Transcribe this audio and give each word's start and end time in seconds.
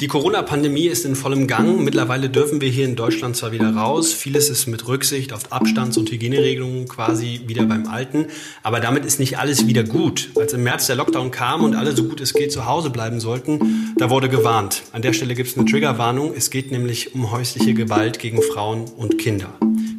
Die 0.00 0.08
Corona-Pandemie 0.08 0.86
ist 0.86 1.04
in 1.04 1.14
vollem 1.14 1.46
Gang. 1.46 1.84
Mittlerweile 1.84 2.30
dürfen 2.30 2.62
wir 2.62 2.70
hier 2.70 2.86
in 2.86 2.96
Deutschland 2.96 3.36
zwar 3.36 3.52
wieder 3.52 3.74
raus. 3.76 4.14
Vieles 4.14 4.48
ist 4.48 4.66
mit 4.66 4.88
Rücksicht 4.88 5.34
auf 5.34 5.52
Abstands- 5.52 5.98
und 5.98 6.10
Hygieneregelungen 6.10 6.88
quasi 6.88 7.42
wieder 7.46 7.66
beim 7.66 7.86
Alten. 7.86 8.28
Aber 8.62 8.80
damit 8.80 9.04
ist 9.04 9.20
nicht 9.20 9.38
alles 9.38 9.66
wieder 9.66 9.84
gut. 9.84 10.30
Als 10.36 10.54
im 10.54 10.62
März 10.62 10.86
der 10.86 10.96
Lockdown 10.96 11.30
kam 11.30 11.64
und 11.64 11.74
alle 11.76 11.94
so 11.94 12.04
gut 12.04 12.22
es 12.22 12.32
geht 12.32 12.50
zu 12.50 12.64
Hause 12.64 12.88
bleiben 12.88 13.20
sollten, 13.20 13.94
da 13.98 14.08
wurde 14.08 14.30
gewarnt. 14.30 14.84
An 14.92 15.02
der 15.02 15.12
Stelle 15.12 15.34
gibt 15.34 15.50
es 15.50 15.58
eine 15.58 15.66
Triggerwarnung. 15.66 16.32
Es 16.34 16.48
geht 16.48 16.70
nämlich 16.70 17.14
um 17.14 17.30
häusliche 17.30 17.74
Gewalt 17.74 18.18
gegen 18.18 18.40
Frauen 18.40 18.86
und 18.96 19.18
Kinder. 19.18 19.52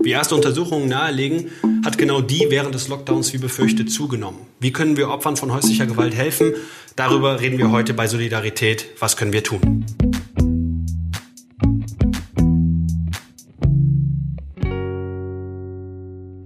Wie 0.04 0.12
erste 0.12 0.34
Untersuchungen 0.34 0.90
nahelegen, 0.90 1.52
hat 1.86 2.00
genau 2.00 2.22
die 2.22 2.48
während 2.50 2.74
des 2.74 2.88
Lockdowns 2.88 3.34
wie 3.34 3.38
befürchtet 3.38 3.92
zugenommen. 3.92 4.40
Wie 4.60 4.74
können 4.74 4.98
wir 4.98 5.10
Opfern 5.10 5.38
von 5.38 5.54
häuslicher 5.54 5.86
Gewalt 5.86 6.16
helfen? 6.16 6.54
Darüber 6.96 7.40
reden 7.40 7.60
wir 7.60 7.70
heute 7.70 7.94
bei 7.94 8.08
Solidarität. 8.08 8.88
Was 8.98 9.16
können 9.16 9.32
wir 9.32 9.44
tun? 9.44 9.86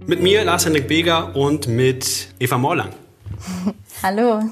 Mit 0.06 0.22
mir 0.22 0.44
Lars-Henrik 0.44 0.86
Beger 0.86 1.34
und 1.34 1.66
mit 1.66 2.28
Eva 2.38 2.58
Morlang. 2.58 2.90
Hallo. 4.02 4.42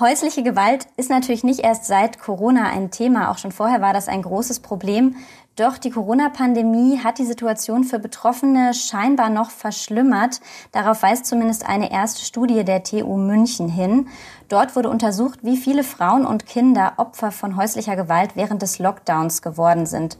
Häusliche 0.00 0.42
Gewalt 0.42 0.88
ist 0.96 1.10
natürlich 1.10 1.44
nicht 1.44 1.60
erst 1.60 1.86
seit 1.86 2.18
Corona 2.18 2.68
ein 2.68 2.90
Thema. 2.90 3.30
Auch 3.30 3.38
schon 3.38 3.52
vorher 3.52 3.80
war 3.80 3.94
das 3.94 4.08
ein 4.08 4.22
großes 4.22 4.60
Problem. 4.60 5.14
Doch 5.56 5.78
die 5.78 5.90
Corona-Pandemie 5.90 7.00
hat 7.02 7.16
die 7.16 7.24
Situation 7.24 7.82
für 7.82 7.98
Betroffene 7.98 8.74
scheinbar 8.74 9.30
noch 9.30 9.48
verschlimmert. 9.48 10.42
Darauf 10.70 11.02
weist 11.02 11.24
zumindest 11.24 11.66
eine 11.66 11.90
erste 11.90 12.22
Studie 12.22 12.62
der 12.62 12.82
TU 12.82 13.16
München 13.16 13.70
hin. 13.70 14.08
Dort 14.50 14.76
wurde 14.76 14.90
untersucht, 14.90 15.38
wie 15.40 15.56
viele 15.56 15.82
Frauen 15.82 16.26
und 16.26 16.44
Kinder 16.44 16.92
Opfer 16.98 17.32
von 17.32 17.56
häuslicher 17.56 17.96
Gewalt 17.96 18.32
während 18.36 18.60
des 18.60 18.78
Lockdowns 18.78 19.40
geworden 19.40 19.86
sind. 19.86 20.18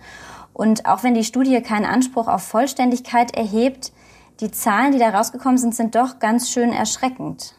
Und 0.55 0.87
auch 0.87 1.03
wenn 1.03 1.13
die 1.13 1.23
Studie 1.23 1.61
keinen 1.61 1.85
Anspruch 1.85 2.29
auf 2.29 2.43
Vollständigkeit 2.43 3.37
erhebt, 3.37 3.93
die 4.41 4.51
Zahlen, 4.51 4.93
die 4.93 4.99
da 4.99 5.11
rausgekommen 5.11 5.59
sind, 5.59 5.75
sind 5.75 5.95
doch 5.97 6.19
ganz 6.19 6.51
schön 6.51 6.73
erschreckend. 6.73 7.55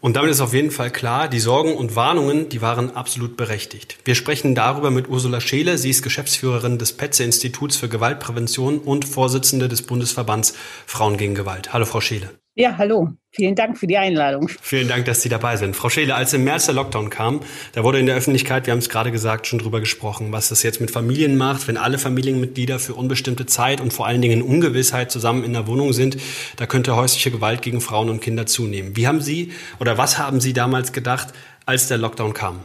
Und 0.00 0.14
damit 0.14 0.30
ist 0.30 0.40
auf 0.40 0.54
jeden 0.54 0.70
Fall 0.70 0.90
klar, 0.90 1.28
die 1.28 1.40
Sorgen 1.40 1.74
und 1.74 1.96
Warnungen, 1.96 2.48
die 2.48 2.62
waren 2.62 2.94
absolut 2.94 3.36
berechtigt. 3.36 3.98
Wir 4.04 4.14
sprechen 4.14 4.54
darüber 4.54 4.92
mit 4.92 5.08
Ursula 5.08 5.40
Scheele. 5.40 5.76
Sie 5.76 5.90
ist 5.90 6.02
Geschäftsführerin 6.02 6.78
des 6.78 6.92
Petze-Instituts 6.92 7.76
für 7.76 7.88
Gewaltprävention 7.88 8.78
und 8.78 9.04
Vorsitzende 9.04 9.68
des 9.68 9.82
Bundesverbands 9.82 10.54
Frauen 10.86 11.16
gegen 11.16 11.34
Gewalt. 11.34 11.72
Hallo, 11.72 11.84
Frau 11.84 12.00
Scheele. 12.00 12.30
Ja, 12.60 12.76
hallo. 12.76 13.10
Vielen 13.30 13.54
Dank 13.54 13.78
für 13.78 13.86
die 13.86 13.98
Einladung. 13.98 14.48
Vielen 14.60 14.88
Dank, 14.88 15.04
dass 15.04 15.22
Sie 15.22 15.28
dabei 15.28 15.56
sind. 15.56 15.76
Frau 15.76 15.90
Scheele, 15.90 16.16
als 16.16 16.32
im 16.32 16.42
März 16.42 16.66
der 16.66 16.74
Lockdown 16.74 17.08
kam, 17.08 17.38
da 17.72 17.84
wurde 17.84 18.00
in 18.00 18.06
der 18.06 18.16
Öffentlichkeit, 18.16 18.66
wir 18.66 18.72
haben 18.72 18.80
es 18.80 18.88
gerade 18.88 19.12
gesagt, 19.12 19.46
schon 19.46 19.60
drüber 19.60 19.78
gesprochen, 19.78 20.32
was 20.32 20.48
das 20.48 20.64
jetzt 20.64 20.80
mit 20.80 20.90
Familien 20.90 21.36
macht, 21.36 21.68
wenn 21.68 21.76
alle 21.76 21.98
Familienmitglieder 21.98 22.80
für 22.80 22.94
unbestimmte 22.94 23.46
Zeit 23.46 23.80
und 23.80 23.92
vor 23.92 24.08
allen 24.08 24.20
Dingen 24.20 24.40
in 24.40 24.42
Ungewissheit 24.42 25.12
zusammen 25.12 25.44
in 25.44 25.52
der 25.52 25.68
Wohnung 25.68 25.92
sind. 25.92 26.16
Da 26.56 26.66
könnte 26.66 26.96
häusliche 26.96 27.30
Gewalt 27.30 27.62
gegen 27.62 27.80
Frauen 27.80 28.10
und 28.10 28.20
Kinder 28.20 28.44
zunehmen. 28.46 28.96
Wie 28.96 29.06
haben 29.06 29.20
Sie 29.20 29.52
oder 29.78 29.96
was 29.96 30.18
haben 30.18 30.40
Sie 30.40 30.52
damals 30.52 30.92
gedacht, 30.92 31.28
als 31.64 31.86
der 31.86 31.98
Lockdown 31.98 32.34
kam? 32.34 32.58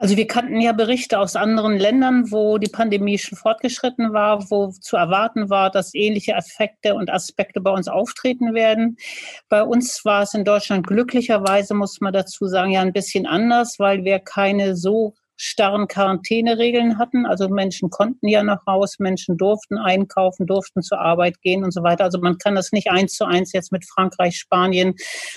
Also 0.00 0.16
wir 0.16 0.28
kannten 0.28 0.60
ja 0.60 0.70
Berichte 0.70 1.18
aus 1.18 1.34
anderen 1.34 1.76
Ländern, 1.76 2.30
wo 2.30 2.58
die 2.58 2.70
Pandemie 2.70 3.18
schon 3.18 3.36
fortgeschritten 3.36 4.12
war, 4.12 4.48
wo 4.48 4.70
zu 4.70 4.96
erwarten 4.96 5.50
war, 5.50 5.72
dass 5.72 5.92
ähnliche 5.92 6.32
Effekte 6.34 6.94
und 6.94 7.10
Aspekte 7.10 7.60
bei 7.60 7.72
uns 7.72 7.88
auftreten 7.88 8.54
werden. 8.54 8.96
Bei 9.48 9.64
uns 9.64 10.04
war 10.04 10.22
es 10.22 10.34
in 10.34 10.44
Deutschland 10.44 10.86
glücklicherweise, 10.86 11.74
muss 11.74 12.00
man 12.00 12.12
dazu 12.12 12.46
sagen, 12.46 12.70
ja 12.70 12.80
ein 12.80 12.92
bisschen 12.92 13.26
anders, 13.26 13.80
weil 13.80 14.04
wir 14.04 14.20
keine 14.20 14.76
so 14.76 15.14
starren 15.40 15.86
Quarantäneregeln 15.86 16.98
hatten. 16.98 17.24
Also 17.24 17.48
Menschen 17.48 17.90
konnten 17.90 18.26
ja 18.26 18.42
noch 18.42 18.66
raus, 18.66 18.96
Menschen 18.98 19.36
durften 19.36 19.78
einkaufen, 19.78 20.46
durften 20.46 20.82
zur 20.82 21.00
Arbeit 21.00 21.40
gehen 21.40 21.62
und 21.62 21.72
so 21.72 21.84
weiter. 21.84 22.04
Also 22.04 22.18
man 22.18 22.38
kann 22.38 22.56
das 22.56 22.72
nicht 22.72 22.90
eins 22.90 23.14
zu 23.14 23.24
eins 23.24 23.52
jetzt 23.52 23.70
mit 23.70 23.86
Frankreich, 23.88 24.36
Spanien 24.36 24.96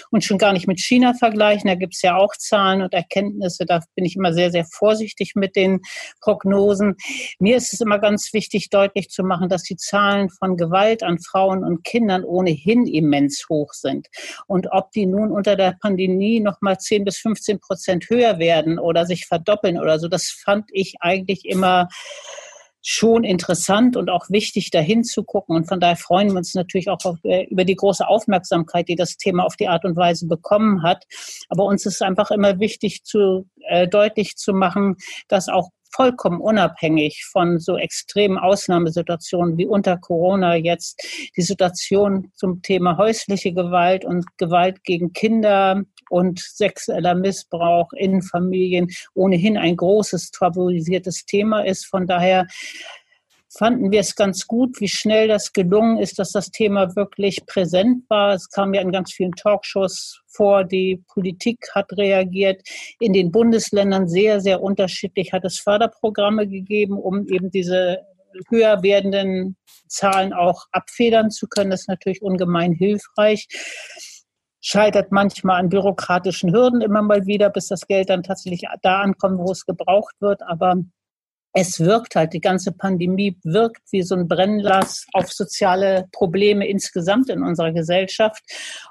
und 0.10 0.24
schon 0.24 0.40
gar 0.40 0.54
nicht 0.54 0.68
mit 0.68 0.80
China 0.80 1.14
vergleichen. 1.14 1.68
Da 1.68 1.76
gibt 1.76 1.94
es 1.94 2.02
ja 2.02 2.16
auch 2.18 2.36
Zahlen 2.36 2.82
und 2.82 2.94
Erkenntnisse. 2.94 3.66
Da 3.66 3.82
bin 3.96 4.04
ich 4.04 4.16
immer 4.16 4.34
sehr, 4.34 4.50
sehr 4.50 4.66
vorsichtig 4.66 5.36
mit 5.36 5.56
den 5.56 5.82
Prognosen. 6.20 6.96
Mir 7.38 7.58
ist 7.58 7.72
es 7.72 7.80
immer 7.80 8.00
ganz 8.00 8.34
wichtig, 8.34 8.72
deutlich 8.72 9.10
zu 9.10 9.24
machen, 9.24 9.50
dass 9.50 9.62
die 9.62 9.76
Zahlen 9.76 10.30
von 10.32 10.58
Gewalt 10.58 11.04
an 11.04 11.20
Frauen 11.20 11.64
und 11.64 11.84
Kindern 11.84 12.24
ohnehin 12.24 12.88
immens 12.88 13.46
hoch 13.50 13.74
sind. 13.74 14.08
Und 14.48 14.68
ob 14.72 14.92
die 14.94 15.06
nun 15.06 15.32
unter 15.32 15.56
der 15.56 15.78
Pandemie 15.80 16.40
noch 16.40 16.60
mal 16.62 16.80
10 16.80 17.06
bis 17.06 17.18
15 17.20 17.60
Prozent 17.60 18.10
höher 18.10 18.40
werden 18.40 18.80
oder 18.80 19.06
sich 19.06 19.28
verdoppeln 19.28 19.80
oder 19.80 19.91
oder 19.92 20.00
so. 20.00 20.08
Das 20.08 20.30
fand 20.30 20.70
ich 20.72 20.96
eigentlich 21.02 21.46
immer 21.46 21.88
schon 22.84 23.24
interessant 23.24 23.96
und 23.96 24.10
auch 24.10 24.30
wichtig, 24.30 24.72
dahin 24.72 25.04
zu 25.04 25.24
gucken. 25.24 25.56
Und 25.56 25.66
von 25.66 25.80
daher 25.80 25.96
freuen 25.98 26.30
wir 26.30 26.38
uns 26.38 26.56
natürlich 26.56 26.90
auch 26.90 27.04
auf, 27.04 27.18
äh, 27.24 27.46
über 27.46 27.64
die 27.64 27.76
große 27.76 28.08
Aufmerksamkeit, 28.08 28.88
die 28.88 28.96
das 28.96 29.18
Thema 29.18 29.46
auf 29.46 29.56
die 29.56 29.68
Art 29.68 29.86
und 29.86 29.96
Weise 29.96 30.28
bekommen 30.28 30.82
hat. 30.82 31.04
Aber 31.50 31.66
uns 31.66 31.86
ist 31.86 32.02
einfach 32.02 32.32
immer 32.32 32.60
wichtig, 32.60 33.04
zu, 33.04 33.48
äh, 33.70 33.88
deutlich 33.88 34.36
zu 34.36 34.54
machen, 34.54 34.96
dass 35.28 35.48
auch 35.48 35.70
vollkommen 35.94 36.40
unabhängig 36.40 37.26
von 37.32 37.60
so 37.60 37.78
extremen 37.78 38.38
Ausnahmesituationen 38.38 39.58
wie 39.58 39.68
unter 39.68 39.98
Corona 39.98 40.56
jetzt 40.56 41.04
die 41.36 41.42
Situation 41.42 42.32
zum 42.34 42.62
Thema 42.62 42.98
häusliche 42.98 43.54
Gewalt 43.54 44.06
und 44.06 44.26
Gewalt 44.38 44.84
gegen 44.84 45.12
Kinder 45.14 45.84
und 46.12 46.40
sexueller 46.40 47.16
Missbrauch 47.16 47.92
in 47.94 48.22
Familien 48.22 48.90
ohnehin 49.14 49.58
ein 49.58 49.76
großes 49.78 50.32
tabuisiertes 50.32 51.26
Thema 51.26 51.62
ist. 51.62 51.86
Von 51.86 52.08
daher 52.08 52.48
fanden 53.54 53.92
wir 53.92 54.00
es 54.00 54.16
ganz 54.16 54.48
gut, 54.48 54.80
wie 54.80 54.88
schnell 54.88 55.28
das 55.28 55.52
gelungen 55.52 55.98
ist, 55.98 56.20
dass 56.20 56.32
das 56.32 56.52
Thema 56.52 56.96
wirklich 56.96 57.46
präsent 57.46 58.10
war. 58.10 58.34
Es 58.34 58.50
kam 58.50 58.74
ja 58.74 58.82
in 58.82 58.92
ganz 58.92 59.12
vielen 59.12 59.34
Talkshows 59.34 60.22
vor, 60.28 60.64
die 60.64 61.04
Politik 61.08 61.58
hat 61.74 61.92
reagiert. 61.94 62.62
In 63.00 63.14
den 63.14 63.32
Bundesländern 63.32 64.08
sehr, 64.08 64.40
sehr 64.40 64.62
unterschiedlich 64.62 65.34
hat 65.34 65.44
es 65.44 65.60
Förderprogramme 65.60 66.48
gegeben, 66.48 66.98
um 66.98 67.28
eben 67.28 67.52
diese 67.52 68.00
höher 68.50 68.82
werdenden 68.82 69.58
Zahlen 69.88 70.32
auch 70.32 70.66
abfedern 70.72 71.30
zu 71.32 71.48
können. 71.48 71.72
Das 71.72 71.82
ist 71.82 71.90
natürlich 71.90 72.22
ungemein 72.22 72.72
hilfreich 72.72 73.48
scheitert 74.62 75.12
manchmal 75.12 75.60
an 75.60 75.70
bürokratischen 75.70 76.54
Hürden 76.54 76.82
immer 76.82 77.02
mal 77.02 77.26
wieder, 77.26 77.50
bis 77.50 77.68
das 77.68 77.88
Geld 77.88 78.10
dann 78.10 78.24
tatsächlich 78.24 78.66
da 78.82 79.02
ankommt, 79.02 79.40
wo 79.40 79.52
es 79.52 79.66
gebraucht 79.66 80.16
wird. 80.20 80.44
Aber 80.44 80.76
es 81.54 81.80
wirkt 81.80 82.16
halt, 82.16 82.34
die 82.34 82.40
ganze 82.40 82.72
Pandemie 82.72 83.38
wirkt 83.44 83.82
wie 83.92 84.04
so 84.04 84.16
ein 84.16 84.28
Brennglas 84.28 85.06
auf 85.12 85.32
soziale 85.32 86.08
Probleme 86.14 86.68
insgesamt 86.68 87.30
in 87.30 87.44
unserer 87.44 87.74
Gesellschaft 87.74 88.42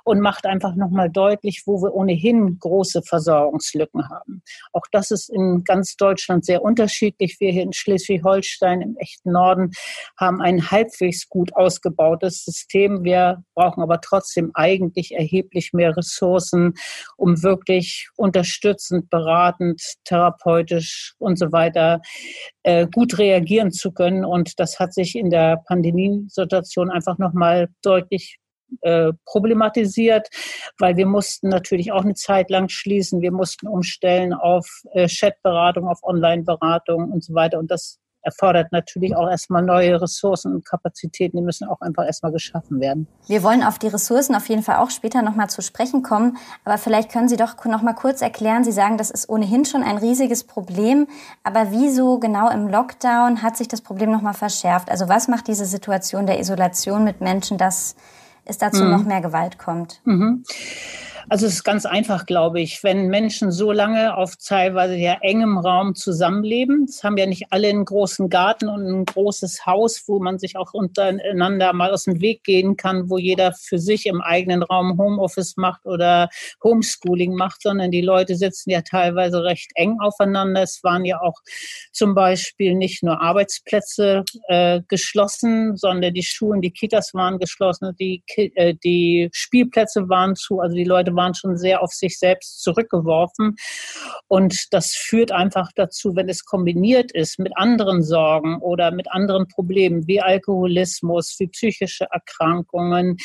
und 0.04 0.20
macht 0.20 0.44
einfach 0.44 0.74
nochmal 0.74 1.08
deutlich, 1.08 1.62
wo 1.64 1.80
wir 1.82 1.94
ohnehin 1.94 2.58
große 2.58 3.02
Versorgungslücken 3.02 4.08
haben. 4.10 4.42
Auch 4.72 4.84
das 4.92 5.10
ist 5.10 5.30
in 5.30 5.64
ganz 5.64 5.96
Deutschland 5.96 6.44
sehr 6.44 6.62
unterschiedlich. 6.62 7.36
Wir 7.40 7.50
hier 7.50 7.62
in 7.62 7.72
Schleswig-Holstein 7.72 8.82
im 8.82 8.96
echten 8.98 9.32
Norden 9.32 9.70
haben 10.18 10.42
ein 10.42 10.70
halbwegs 10.70 11.28
gut 11.28 11.54
ausgebautes 11.54 12.44
System. 12.44 13.04
Wir 13.04 13.42
brauchen 13.54 13.82
aber 13.82 14.02
trotzdem 14.02 14.50
eigentlich 14.52 15.12
erheblich 15.12 15.72
mehr 15.72 15.96
Ressourcen, 15.96 16.74
um 17.16 17.42
wirklich 17.42 18.08
unterstützend, 18.16 19.08
beratend, 19.08 19.80
therapeutisch 20.04 21.14
und 21.18 21.38
so 21.38 21.52
weiter 21.52 22.02
äh, 22.62 22.86
gut 22.86 23.18
reagieren 23.18 23.72
zu 23.72 23.92
können. 23.92 24.24
Und 24.24 24.58
das 24.58 24.78
hat 24.78 24.94
sich 24.94 25.16
in 25.16 25.30
der 25.30 25.62
Pandemiesituation 25.66 26.90
einfach 26.90 27.18
nochmal 27.18 27.68
deutlich 27.82 28.38
äh, 28.82 29.12
problematisiert, 29.24 30.28
weil 30.78 30.96
wir 30.96 31.06
mussten 31.06 31.48
natürlich 31.48 31.92
auch 31.92 32.04
eine 32.04 32.14
Zeit 32.14 32.50
lang 32.50 32.68
schließen. 32.68 33.20
Wir 33.20 33.32
mussten 33.32 33.66
umstellen 33.66 34.32
auf 34.32 34.68
äh, 34.92 35.08
Chatberatung, 35.08 35.88
auf 35.88 36.02
Online-Beratung 36.02 37.10
und 37.10 37.24
so 37.24 37.34
weiter. 37.34 37.58
Und 37.58 37.70
das 37.70 37.98
erfordert 38.22 38.72
natürlich 38.72 39.16
auch 39.16 39.28
erstmal 39.28 39.62
neue 39.62 40.00
Ressourcen 40.00 40.54
und 40.54 40.64
Kapazitäten, 40.66 41.38
die 41.38 41.42
müssen 41.42 41.68
auch 41.68 41.80
einfach 41.80 42.04
erstmal 42.04 42.32
geschaffen 42.32 42.80
werden. 42.80 43.06
Wir 43.26 43.42
wollen 43.42 43.62
auf 43.62 43.78
die 43.78 43.88
Ressourcen 43.88 44.34
auf 44.34 44.48
jeden 44.48 44.62
Fall 44.62 44.76
auch 44.76 44.90
später 44.90 45.22
nochmal 45.22 45.48
zu 45.48 45.62
sprechen 45.62 46.02
kommen, 46.02 46.36
aber 46.64 46.78
vielleicht 46.78 47.10
können 47.10 47.28
Sie 47.28 47.36
doch 47.36 47.62
nochmal 47.64 47.94
kurz 47.94 48.20
erklären, 48.22 48.64
Sie 48.64 48.72
sagen, 48.72 48.98
das 48.98 49.10
ist 49.10 49.28
ohnehin 49.28 49.64
schon 49.64 49.82
ein 49.82 49.98
riesiges 49.98 50.44
Problem, 50.44 51.06
aber 51.42 51.70
wieso 51.70 52.18
genau 52.18 52.50
im 52.50 52.68
Lockdown 52.68 53.42
hat 53.42 53.56
sich 53.56 53.68
das 53.68 53.80
Problem 53.80 54.10
nochmal 54.10 54.34
verschärft? 54.34 54.90
Also 54.90 55.08
was 55.08 55.28
macht 55.28 55.48
diese 55.48 55.64
Situation 55.64 56.26
der 56.26 56.40
Isolation 56.40 57.04
mit 57.04 57.20
Menschen, 57.20 57.58
dass 57.58 57.96
es 58.44 58.58
dazu 58.58 58.84
mhm. 58.84 58.90
noch 58.90 59.04
mehr 59.04 59.20
Gewalt 59.20 59.58
kommt? 59.58 60.00
Mhm. 60.04 60.44
Also 61.28 61.46
es 61.46 61.54
ist 61.54 61.64
ganz 61.64 61.86
einfach, 61.86 62.26
glaube 62.26 62.60
ich, 62.60 62.82
wenn 62.82 63.08
Menschen 63.08 63.50
so 63.50 63.72
lange 63.72 64.16
auf 64.16 64.36
teilweise 64.36 64.96
ja 64.96 65.18
engem 65.20 65.58
Raum 65.58 65.94
zusammenleben. 65.94 66.84
Es 66.88 67.04
haben 67.04 67.16
ja 67.16 67.26
nicht 67.26 67.46
alle 67.50 67.68
einen 67.68 67.84
großen 67.84 68.28
Garten 68.28 68.68
und 68.68 68.86
ein 68.86 69.04
großes 69.04 69.66
Haus, 69.66 70.04
wo 70.06 70.18
man 70.18 70.38
sich 70.38 70.56
auch 70.56 70.72
untereinander 70.72 71.72
mal 71.72 71.92
aus 71.92 72.04
dem 72.04 72.20
Weg 72.20 72.44
gehen 72.44 72.76
kann, 72.76 73.10
wo 73.10 73.18
jeder 73.18 73.52
für 73.52 73.78
sich 73.78 74.06
im 74.06 74.20
eigenen 74.20 74.62
Raum 74.62 74.98
Homeoffice 74.98 75.56
macht 75.56 75.84
oder 75.86 76.28
Homeschooling 76.62 77.34
macht, 77.34 77.62
sondern 77.62 77.90
die 77.90 78.00
Leute 78.00 78.36
sitzen 78.36 78.70
ja 78.70 78.82
teilweise 78.82 79.42
recht 79.44 79.70
eng 79.74 79.98
aufeinander. 80.00 80.62
Es 80.62 80.82
waren 80.82 81.04
ja 81.04 81.20
auch 81.20 81.38
zum 81.92 82.14
Beispiel 82.14 82.74
nicht 82.74 83.02
nur 83.02 83.20
Arbeitsplätze 83.20 84.24
äh, 84.48 84.80
geschlossen, 84.88 85.76
sondern 85.76 86.14
die 86.14 86.22
Schulen, 86.22 86.60
die 86.60 86.70
Kitas 86.70 87.14
waren 87.14 87.38
geschlossen, 87.38 87.94
die, 87.98 88.22
äh, 88.36 88.74
die 88.82 89.28
Spielplätze 89.32 90.08
waren 90.08 90.36
zu, 90.36 90.60
also 90.60 90.76
die 90.76 90.84
Leute 90.84 91.09
waren 91.14 91.34
schon 91.34 91.56
sehr 91.56 91.82
auf 91.82 91.92
sich 91.92 92.18
selbst 92.18 92.62
zurückgeworfen. 92.62 93.56
Und 94.28 94.72
das 94.72 94.94
führt 94.94 95.32
einfach 95.32 95.70
dazu, 95.74 96.16
wenn 96.16 96.28
es 96.28 96.44
kombiniert 96.44 97.12
ist 97.12 97.38
mit 97.38 97.56
anderen 97.56 98.02
Sorgen 98.02 98.58
oder 98.60 98.90
mit 98.90 99.10
anderen 99.10 99.48
Problemen 99.48 100.06
wie 100.06 100.20
Alkoholismus, 100.20 101.36
wie 101.38 101.48
psychische 101.48 102.06
Erkrankungen, 102.10 103.16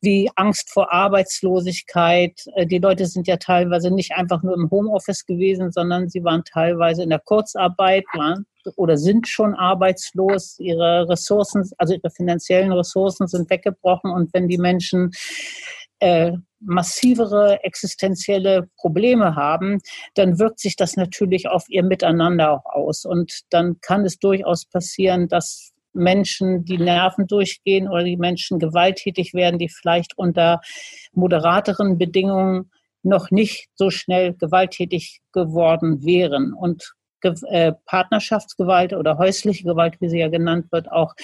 wie 0.00 0.30
Angst 0.36 0.70
vor 0.70 0.92
Arbeitslosigkeit. 0.92 2.40
Äh, 2.54 2.66
die 2.66 2.78
Leute 2.78 3.06
sind 3.06 3.26
ja 3.26 3.36
teilweise 3.36 3.90
nicht 3.90 4.12
einfach 4.12 4.42
nur 4.42 4.54
im 4.54 4.70
Homeoffice 4.70 5.24
gewesen, 5.26 5.72
sondern 5.72 6.08
sie 6.08 6.24
waren 6.24 6.42
teilweise 6.44 7.02
in 7.02 7.10
der 7.10 7.20
Kurzarbeit, 7.20 8.04
waren 8.14 8.46
oder 8.76 8.96
sind 8.96 9.28
schon 9.28 9.54
arbeitslos. 9.54 10.58
Ihre 10.58 11.08
Ressourcen, 11.08 11.68
also 11.78 11.94
ihre 11.94 12.10
finanziellen 12.10 12.72
Ressourcen 12.72 13.26
sind 13.26 13.50
weggebrochen. 13.50 14.10
Und 14.10 14.32
wenn 14.34 14.48
die 14.48 14.58
Menschen 14.58 15.10
äh, 16.00 16.32
massivere 16.60 17.62
existenzielle 17.64 18.68
Probleme 18.76 19.34
haben, 19.34 19.78
dann 20.14 20.38
wirkt 20.38 20.60
sich 20.60 20.76
das 20.76 20.96
natürlich 20.96 21.48
auf 21.48 21.64
ihr 21.68 21.82
Miteinander 21.82 22.52
auch 22.52 22.64
aus. 22.66 23.04
Und 23.04 23.40
dann 23.50 23.80
kann 23.80 24.04
es 24.04 24.18
durchaus 24.18 24.66
passieren, 24.66 25.28
dass 25.28 25.72
Menschen 25.92 26.64
die 26.64 26.78
Nerven 26.78 27.26
durchgehen 27.26 27.88
oder 27.88 28.04
die 28.04 28.16
Menschen 28.16 28.58
gewalttätig 28.58 29.34
werden, 29.34 29.58
die 29.58 29.68
vielleicht 29.68 30.16
unter 30.16 30.60
moderateren 31.12 31.98
Bedingungen 31.98 32.70
noch 33.02 33.30
nicht 33.30 33.68
so 33.74 33.90
schnell 33.90 34.34
gewalttätig 34.34 35.20
geworden 35.32 36.04
wären. 36.04 36.52
Und 36.52 36.92
äh, 37.22 37.72
Partnerschaftsgewalt 37.86 38.92
oder 38.92 39.18
häusliche 39.18 39.64
Gewalt, 39.64 40.00
wie 40.00 40.08
sie 40.08 40.18
ja 40.18 40.28
genannt 40.28 40.66
wird, 40.70 40.90
auch 40.90 41.14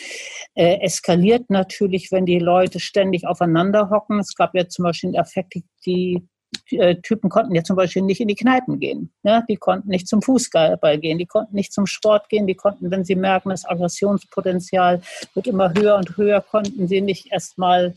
äh, 0.54 0.80
eskaliert 0.80 1.50
natürlich, 1.50 2.12
wenn 2.12 2.26
die 2.26 2.38
Leute 2.38 2.80
ständig 2.80 3.26
aufeinander 3.26 3.90
hocken. 3.90 4.18
Es 4.18 4.34
gab 4.34 4.54
ja 4.54 4.68
zum 4.68 4.84
Beispiel 4.84 5.08
einen 5.08 5.22
Effekt, 5.22 5.54
die 5.84 6.26
äh, 6.70 6.96
Typen 6.96 7.30
konnten 7.30 7.54
ja 7.54 7.62
zum 7.62 7.76
Beispiel 7.76 8.02
nicht 8.02 8.20
in 8.20 8.28
die 8.28 8.34
Kneipen 8.34 8.78
gehen. 8.80 9.12
Ja? 9.22 9.42
Die 9.48 9.56
konnten 9.56 9.88
nicht 9.88 10.08
zum 10.08 10.22
Fußball 10.22 10.98
gehen, 10.98 11.18
die 11.18 11.26
konnten 11.26 11.54
nicht 11.54 11.72
zum 11.72 11.86
Sport 11.86 12.28
gehen, 12.28 12.46
die 12.46 12.54
konnten, 12.54 12.90
wenn 12.90 13.04
sie 13.04 13.14
merken, 13.14 13.50
das 13.50 13.64
Aggressionspotenzial 13.64 15.00
wird 15.34 15.46
immer 15.46 15.72
höher 15.74 15.96
und 15.96 16.16
höher, 16.16 16.40
konnten 16.40 16.88
sie 16.88 17.00
nicht 17.00 17.32
erstmal 17.32 17.94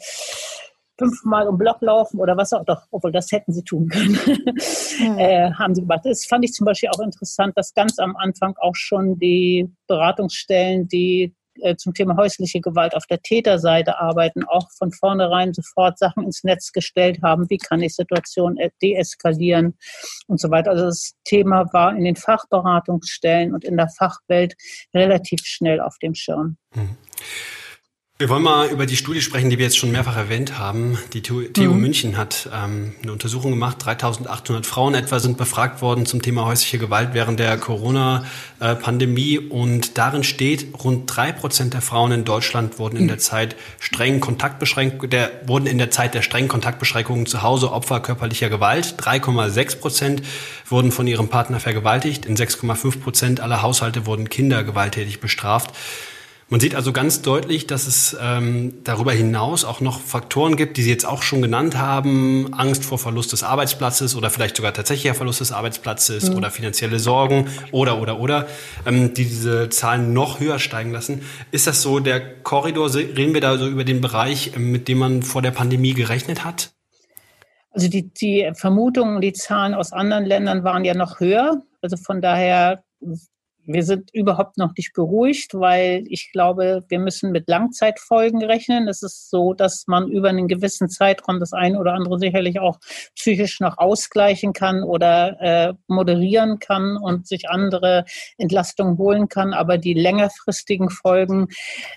fünfmal 0.99 1.47
im 1.47 1.57
Block 1.57 1.81
laufen 1.81 2.19
oder 2.19 2.37
was 2.37 2.53
auch 2.53 2.63
doch, 2.65 2.83
obwohl 2.91 3.11
das 3.11 3.31
hätten 3.31 3.53
sie 3.53 3.63
tun 3.63 3.87
können, 3.87 4.19
mhm. 4.25 5.17
äh, 5.17 5.51
haben 5.53 5.73
sie 5.73 5.81
gemacht. 5.81 6.01
Das 6.03 6.25
fand 6.25 6.45
ich 6.45 6.53
zum 6.53 6.65
Beispiel 6.65 6.89
auch 6.89 6.99
interessant, 6.99 7.53
dass 7.55 7.73
ganz 7.73 7.97
am 7.97 8.15
Anfang 8.15 8.55
auch 8.57 8.75
schon 8.75 9.17
die 9.17 9.73
Beratungsstellen, 9.87 10.87
die 10.87 11.33
äh, 11.61 11.75
zum 11.75 11.93
Thema 11.93 12.15
häusliche 12.15 12.61
Gewalt 12.61 12.95
auf 12.95 13.05
der 13.05 13.21
Täterseite 13.21 13.99
arbeiten, 13.99 14.43
auch 14.43 14.69
von 14.77 14.91
vornherein 14.91 15.53
sofort 15.53 15.97
Sachen 15.97 16.23
ins 16.23 16.43
Netz 16.43 16.71
gestellt 16.71 17.19
haben, 17.23 17.49
wie 17.49 17.57
kann 17.57 17.81
ich 17.81 17.95
Situationen 17.95 18.57
äh, 18.57 18.69
deeskalieren 18.81 19.77
und 20.27 20.39
so 20.39 20.49
weiter. 20.51 20.71
Also 20.71 20.85
das 20.85 21.13
Thema 21.25 21.65
war 21.73 21.95
in 21.95 22.03
den 22.03 22.15
Fachberatungsstellen 22.15 23.53
und 23.53 23.63
in 23.63 23.77
der 23.77 23.89
Fachwelt 23.89 24.55
relativ 24.93 25.41
schnell 25.43 25.81
auf 25.81 25.97
dem 26.01 26.13
Schirm. 26.13 26.57
Mhm. 26.75 26.97
Wir 28.21 28.27
wollen 28.27 28.43
mal 28.43 28.67
über 28.67 28.85
die 28.85 28.97
Studie 28.97 29.21
sprechen, 29.21 29.49
die 29.49 29.57
wir 29.57 29.63
jetzt 29.63 29.77
schon 29.77 29.91
mehrfach 29.91 30.17
erwähnt 30.17 30.59
haben. 30.59 30.97
Die 31.13 31.21
TU, 31.21 31.41
mhm. 31.55 31.79
München 31.79 32.17
hat 32.17 32.49
ähm, 32.53 32.93
eine 33.01 33.13
Untersuchung 33.13 33.51
gemacht. 33.51 33.77
3800 33.79 34.65
Frauen 34.65 34.93
etwa 34.93 35.19
sind 35.19 35.37
befragt 35.37 35.81
worden 35.81 36.05
zum 36.05 36.21
Thema 36.21 36.43
häusliche 36.43 36.79
Gewalt 36.79 37.11
während 37.13 37.39
der 37.39 37.57
Corona-Pandemie. 37.57 39.39
Und 39.39 39.97
darin 39.97 40.25
steht, 40.25 40.83
rund 40.83 41.03
drei 41.05 41.31
Prozent 41.31 41.73
der 41.73 41.81
Frauen 41.81 42.11
in 42.11 42.25
Deutschland 42.25 42.77
wurden 42.77 42.97
in 42.97 43.07
der 43.07 43.19
Zeit 43.19 43.55
strengen 43.79 44.19
Kontaktbeschränkungen, 44.19 45.09
der, 45.09 45.31
wurden 45.45 45.65
in 45.65 45.77
der 45.77 45.89
Zeit 45.89 46.13
der 46.13 46.21
strengen 46.21 46.49
Kontaktbeschränkungen 46.49 47.25
zu 47.25 47.41
Hause 47.41 47.71
Opfer 47.71 48.01
körperlicher 48.01 48.49
Gewalt. 48.49 48.95
3,6 48.99 49.79
Prozent 49.79 50.23
wurden 50.67 50.91
von 50.91 51.07
ihrem 51.07 51.29
Partner 51.29 51.61
vergewaltigt. 51.61 52.25
In 52.25 52.35
6,5 52.35 52.99
Prozent 52.99 53.39
aller 53.39 53.61
Haushalte 53.61 54.05
wurden 54.05 54.27
Kinder 54.27 54.65
gewalttätig 54.65 55.21
bestraft. 55.21 55.73
Man 56.51 56.59
sieht 56.59 56.73
also 56.73 56.91
ganz 56.91 57.21
deutlich, 57.21 57.67
dass 57.67 57.85
es 57.85 58.17
ähm, 58.19 58.83
darüber 58.83 59.11
hinaus 59.11 59.63
auch 59.65 59.81
noch 59.81 59.99
Faktoren 60.01 60.55
gibt, 60.55 60.77
die 60.77 60.81
Sie 60.81 60.89
jetzt 60.89 61.05
auch 61.05 61.21
schon 61.21 61.43
genannt 61.43 61.77
haben. 61.77 62.51
Angst 62.55 62.83
vor 62.83 62.97
Verlust 62.97 63.33
des 63.33 63.43
Arbeitsplatzes 63.43 64.15
oder 64.15 64.31
vielleicht 64.31 64.57
sogar 64.57 64.73
tatsächlicher 64.73 65.13
Verlust 65.13 65.41
des 65.41 65.51
Arbeitsplatzes 65.51 66.31
mhm. 66.31 66.37
oder 66.37 66.49
finanzielle 66.49 66.97
Sorgen 66.97 67.47
oder, 67.71 68.01
oder, 68.01 68.19
oder, 68.19 68.47
ähm, 68.87 69.13
die 69.13 69.25
diese 69.25 69.69
Zahlen 69.69 70.11
noch 70.11 70.39
höher 70.39 70.57
steigen 70.57 70.91
lassen. 70.91 71.21
Ist 71.51 71.67
das 71.67 71.83
so 71.83 71.99
der 71.99 72.41
Korridor? 72.41 72.91
Reden 72.95 73.35
wir 73.35 73.41
da 73.41 73.59
so 73.59 73.67
über 73.67 73.83
den 73.83 74.01
Bereich, 74.01 74.53
ähm, 74.55 74.71
mit 74.71 74.87
dem 74.87 74.97
man 74.97 75.21
vor 75.21 75.43
der 75.43 75.51
Pandemie 75.51 75.93
gerechnet 75.93 76.43
hat? 76.43 76.71
Also 77.69 77.87
die, 77.89 78.11
die 78.11 78.49
Vermutungen, 78.55 79.21
die 79.21 79.33
Zahlen 79.33 79.75
aus 79.75 79.93
anderen 79.93 80.25
Ländern 80.25 80.63
waren 80.63 80.83
ja 80.83 80.95
noch 80.95 81.19
höher. 81.19 81.61
Also 81.83 81.95
von 81.95 82.21
daher 82.21 82.83
wir 83.71 83.83
sind 83.83 84.09
überhaupt 84.13 84.57
noch 84.57 84.71
nicht 84.75 84.93
beruhigt, 84.93 85.53
weil 85.53 86.03
ich 86.07 86.31
glaube, 86.31 86.83
wir 86.87 86.97
müssen 86.97 87.31
mit 87.31 87.47
Langzeitfolgen 87.47 88.43
rechnen. 88.43 88.87
Es 88.87 89.03
ist 89.03 89.29
so, 89.29 89.53
dass 89.53 89.85
man 89.85 90.07
über 90.07 90.29
einen 90.29 90.47
gewissen 90.47 90.89
Zeitraum 90.89 91.39
das 91.39 91.53
eine 91.53 91.79
oder 91.79 91.93
andere 91.93 92.17
sicherlich 92.17 92.59
auch 92.59 92.79
psychisch 93.15 93.59
noch 93.59 93.77
ausgleichen 93.77 94.53
kann 94.53 94.81
oder 94.81 95.39
äh, 95.39 95.73
moderieren 95.87 96.57
kann 96.57 96.97
und 96.97 97.27
sich 97.27 97.47
andere 97.49 98.05
Entlastungen 98.39 98.97
holen 98.97 99.29
kann. 99.29 99.53
Aber 99.53 99.77
die 99.77 99.93
längerfristigen 99.93 100.89
Folgen 100.89 101.49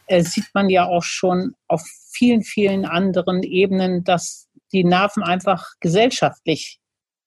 äh, 0.08 0.22
sieht 0.22 0.50
man 0.52 0.68
ja 0.68 0.84
auch 0.84 1.04
schon 1.04 1.54
auf 1.68 1.82
vielen, 2.10 2.42
vielen 2.42 2.84
anderen 2.84 3.42
Ebenen, 3.42 4.04
dass 4.04 4.46
die 4.72 4.84
Nerven 4.84 5.22
einfach 5.22 5.70
gesellschaftlich 5.80 6.81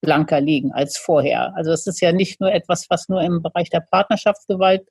blanker 0.06 0.40
liegen 0.40 0.72
als 0.72 0.98
vorher. 0.98 1.54
Also 1.56 1.72
es 1.72 1.88
ist 1.88 2.00
ja 2.02 2.12
nicht 2.12 2.40
nur 2.40 2.54
etwas, 2.54 2.86
was 2.90 3.10
nur 3.10 3.22
im 3.22 3.42
Bereich 3.42 3.70
der 3.70 3.82
Partnerschaftsgewalt 3.82 4.88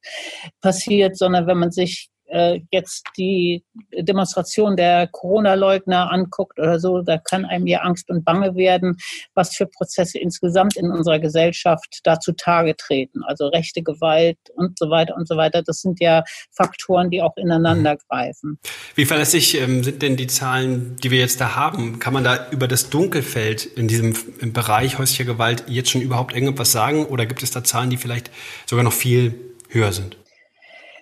passiert, 0.60 1.16
sondern 1.16 1.46
wenn 1.46 1.58
man 1.58 1.70
sich 1.70 2.10
äh, 2.26 2.60
jetzt 2.70 3.04
die 3.16 3.64
Demonstration 3.92 4.76
der 4.76 5.06
Corona-Leugner 5.08 6.10
anguckt 6.10 6.58
oder 6.58 6.80
so, 6.80 7.02
da 7.02 7.18
kann 7.18 7.44
einem 7.44 7.66
ja 7.66 7.80
Angst 7.80 8.10
und 8.10 8.24
Bange 8.24 8.54
werden, 8.56 8.96
was 9.34 9.54
für 9.54 9.66
Prozesse 9.66 10.18
insgesamt 10.18 10.76
in 10.76 10.90
unserer 10.90 11.18
Gesellschaft 11.18 12.00
da 12.04 12.20
zutage 12.20 12.76
treten. 12.76 13.22
Also 13.24 13.48
rechte 13.48 13.82
Gewalt 13.82 14.38
und 14.54 14.78
so 14.78 14.90
weiter 14.90 15.16
und 15.16 15.28
so 15.28 15.36
weiter. 15.36 15.62
Das 15.62 15.80
sind 15.80 16.00
ja 16.00 16.24
Faktoren, 16.52 17.10
die 17.10 17.22
auch 17.22 17.36
ineinander 17.36 17.96
greifen. 18.08 18.58
Wie 18.94 19.04
verlässlich 19.04 19.60
ähm, 19.60 19.82
sind 19.84 20.02
denn 20.02 20.16
die 20.16 20.26
Zahlen, 20.26 20.96
die 21.02 21.10
wir 21.10 21.18
jetzt 21.18 21.40
da 21.40 21.54
haben? 21.54 21.98
Kann 21.98 22.12
man 22.12 22.24
da 22.24 22.50
über 22.50 22.68
das 22.68 22.90
Dunkelfeld 22.90 23.66
in 23.66 23.88
diesem 23.88 24.14
Bereich 24.52 24.98
häuslicher 24.98 25.24
Gewalt 25.24 25.64
jetzt 25.68 25.90
schon 25.90 26.00
überhaupt 26.00 26.34
irgendwas 26.34 26.72
sagen? 26.72 27.06
Oder 27.06 27.26
gibt 27.26 27.42
es 27.42 27.50
da 27.50 27.64
Zahlen, 27.64 27.90
die 27.90 27.96
vielleicht 27.96 28.30
sogar 28.66 28.84
noch 28.84 28.92
viel 28.92 29.34
höher 29.68 29.92
sind? 29.92 30.16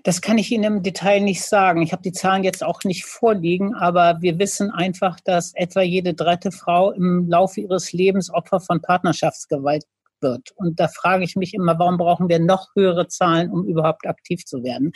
Das 0.04 0.21
kann 0.21 0.38
ich 0.38 0.50
Ihnen 0.50 0.64
im 0.64 0.82
Detail 0.82 1.21
nicht 1.21 1.42
sagen. 1.42 1.82
Ich 1.82 1.92
habe 1.92 2.02
die 2.02 2.12
Zahlen 2.12 2.42
jetzt 2.42 2.64
auch 2.64 2.82
nicht 2.85 3.04
vorliegen, 3.04 3.75
aber 3.75 4.18
wir 4.21 4.38
wissen 4.38 4.71
einfach, 4.71 5.21
dass 5.21 5.54
etwa 5.54 5.80
jede 5.80 6.14
dritte 6.14 6.50
Frau 6.50 6.90
im 6.90 7.28
Laufe 7.28 7.61
ihres 7.61 7.92
Lebens 7.92 8.32
Opfer 8.32 8.61
von 8.61 8.82
Partnerschaftsgewalt 8.82 9.85
wird. 10.21 10.50
Und 10.56 10.80
da 10.80 10.88
frage 10.88 11.25
ich 11.25 11.37
mich 11.37 11.54
immer, 11.54 11.78
warum 11.78 11.99
brauchen 11.99 12.28
wir 12.28 12.38
noch 12.38 12.68
höhere 12.75 13.09
Zahlen, 13.09 13.50
um 13.50 13.64
überhaupt 13.64 14.06
aktiv 14.06 14.44
zu 14.44 14.62
werden? 14.64 14.92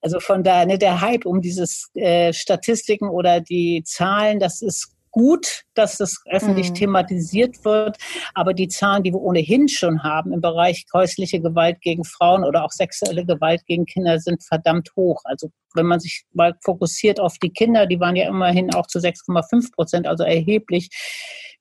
Also 0.00 0.20
von 0.20 0.42
daher, 0.42 0.66
ne, 0.66 0.78
der 0.78 1.00
Hype 1.00 1.24
um 1.24 1.40
dieses 1.40 1.90
äh, 1.94 2.32
Statistiken 2.32 3.08
oder 3.08 3.40
die 3.40 3.82
Zahlen, 3.84 4.38
das 4.38 4.62
ist 4.62 4.95
gut, 5.16 5.62
dass 5.72 5.96
das 5.96 6.18
öffentlich 6.26 6.70
mhm. 6.70 6.74
thematisiert 6.74 7.64
wird. 7.64 7.96
Aber 8.34 8.52
die 8.52 8.68
Zahlen, 8.68 9.02
die 9.02 9.12
wir 9.12 9.20
ohnehin 9.20 9.66
schon 9.66 10.02
haben 10.02 10.30
im 10.34 10.42
Bereich 10.42 10.84
häusliche 10.92 11.40
Gewalt 11.40 11.80
gegen 11.80 12.04
Frauen 12.04 12.44
oder 12.44 12.62
auch 12.64 12.70
sexuelle 12.70 13.24
Gewalt 13.24 13.64
gegen 13.64 13.86
Kinder, 13.86 14.18
sind 14.18 14.44
verdammt 14.44 14.90
hoch. 14.94 15.22
Also 15.24 15.48
wenn 15.74 15.86
man 15.86 16.00
sich 16.00 16.24
mal 16.34 16.54
fokussiert 16.62 17.18
auf 17.18 17.38
die 17.38 17.48
Kinder, 17.48 17.86
die 17.86 17.98
waren 17.98 18.14
ja 18.14 18.28
immerhin 18.28 18.74
auch 18.74 18.88
zu 18.88 18.98
6,5 18.98 19.72
Prozent, 19.72 20.06
also 20.06 20.22
erheblich 20.22 20.90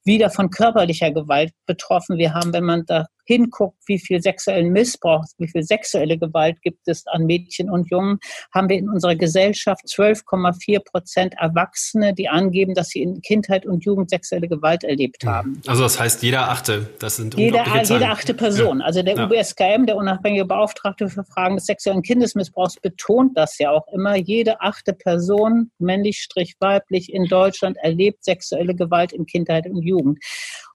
wieder 0.03 0.29
von 0.29 0.49
körperlicher 0.49 1.11
Gewalt 1.11 1.53
betroffen. 1.65 2.17
Wir 2.17 2.33
haben, 2.33 2.51
wenn 2.51 2.65
man 2.65 2.83
da 2.85 3.07
hinguckt, 3.25 3.77
wie 3.87 3.99
viel 3.99 4.21
sexuellen 4.21 4.71
Missbrauch, 4.71 5.23
wie 5.37 5.47
viel 5.47 5.63
sexuelle 5.63 6.17
Gewalt 6.17 6.61
gibt 6.61 6.87
es 6.87 7.05
an 7.07 7.25
Mädchen 7.25 7.69
und 7.69 7.89
Jungen, 7.89 8.19
haben 8.53 8.69
wir 8.69 8.77
in 8.77 8.89
unserer 8.89 9.15
Gesellschaft 9.15 9.83
12,4 9.85 10.79
Prozent 10.83 11.35
Erwachsene, 11.37 12.13
die 12.13 12.29
angeben, 12.29 12.73
dass 12.73 12.89
sie 12.89 13.01
in 13.01 13.21
Kindheit 13.21 13.65
und 13.65 13.83
Jugend 13.83 14.09
sexuelle 14.09 14.47
Gewalt 14.47 14.83
erlebt 14.83 15.23
mhm. 15.23 15.29
haben. 15.29 15.61
Also 15.67 15.83
das 15.83 15.99
heißt, 15.99 16.23
jeder 16.23 16.49
achte, 16.49 16.89
das 16.99 17.17
sind 17.17 17.35
jeder, 17.35 17.65
jede 17.83 18.07
achte 18.07 18.33
Person. 18.33 18.79
Ja. 18.79 18.85
Also 18.85 19.01
der 19.01 19.15
ja. 19.15 19.25
UBSKM, 19.25 19.85
der 19.85 19.95
unabhängige 19.95 20.45
Beauftragte 20.45 21.09
für 21.09 21.23
Fragen 21.23 21.55
des 21.55 21.65
sexuellen 21.65 22.01
Kindesmissbrauchs, 22.01 22.79
betont 22.79 23.37
das 23.37 23.57
ja 23.57 23.71
auch 23.71 23.87
immer. 23.93 24.15
Jede 24.15 24.61
achte 24.61 24.93
Person, 24.93 25.71
männlich 25.79 26.19
strich 26.19 26.55
weiblich, 26.59 27.13
in 27.13 27.25
Deutschland 27.25 27.77
erlebt 27.81 28.23
sexuelle 28.23 28.75
Gewalt 28.75 29.13
in 29.13 29.25
Kindheit 29.25 29.65
und 29.67 29.81
Jugend. 29.81 30.19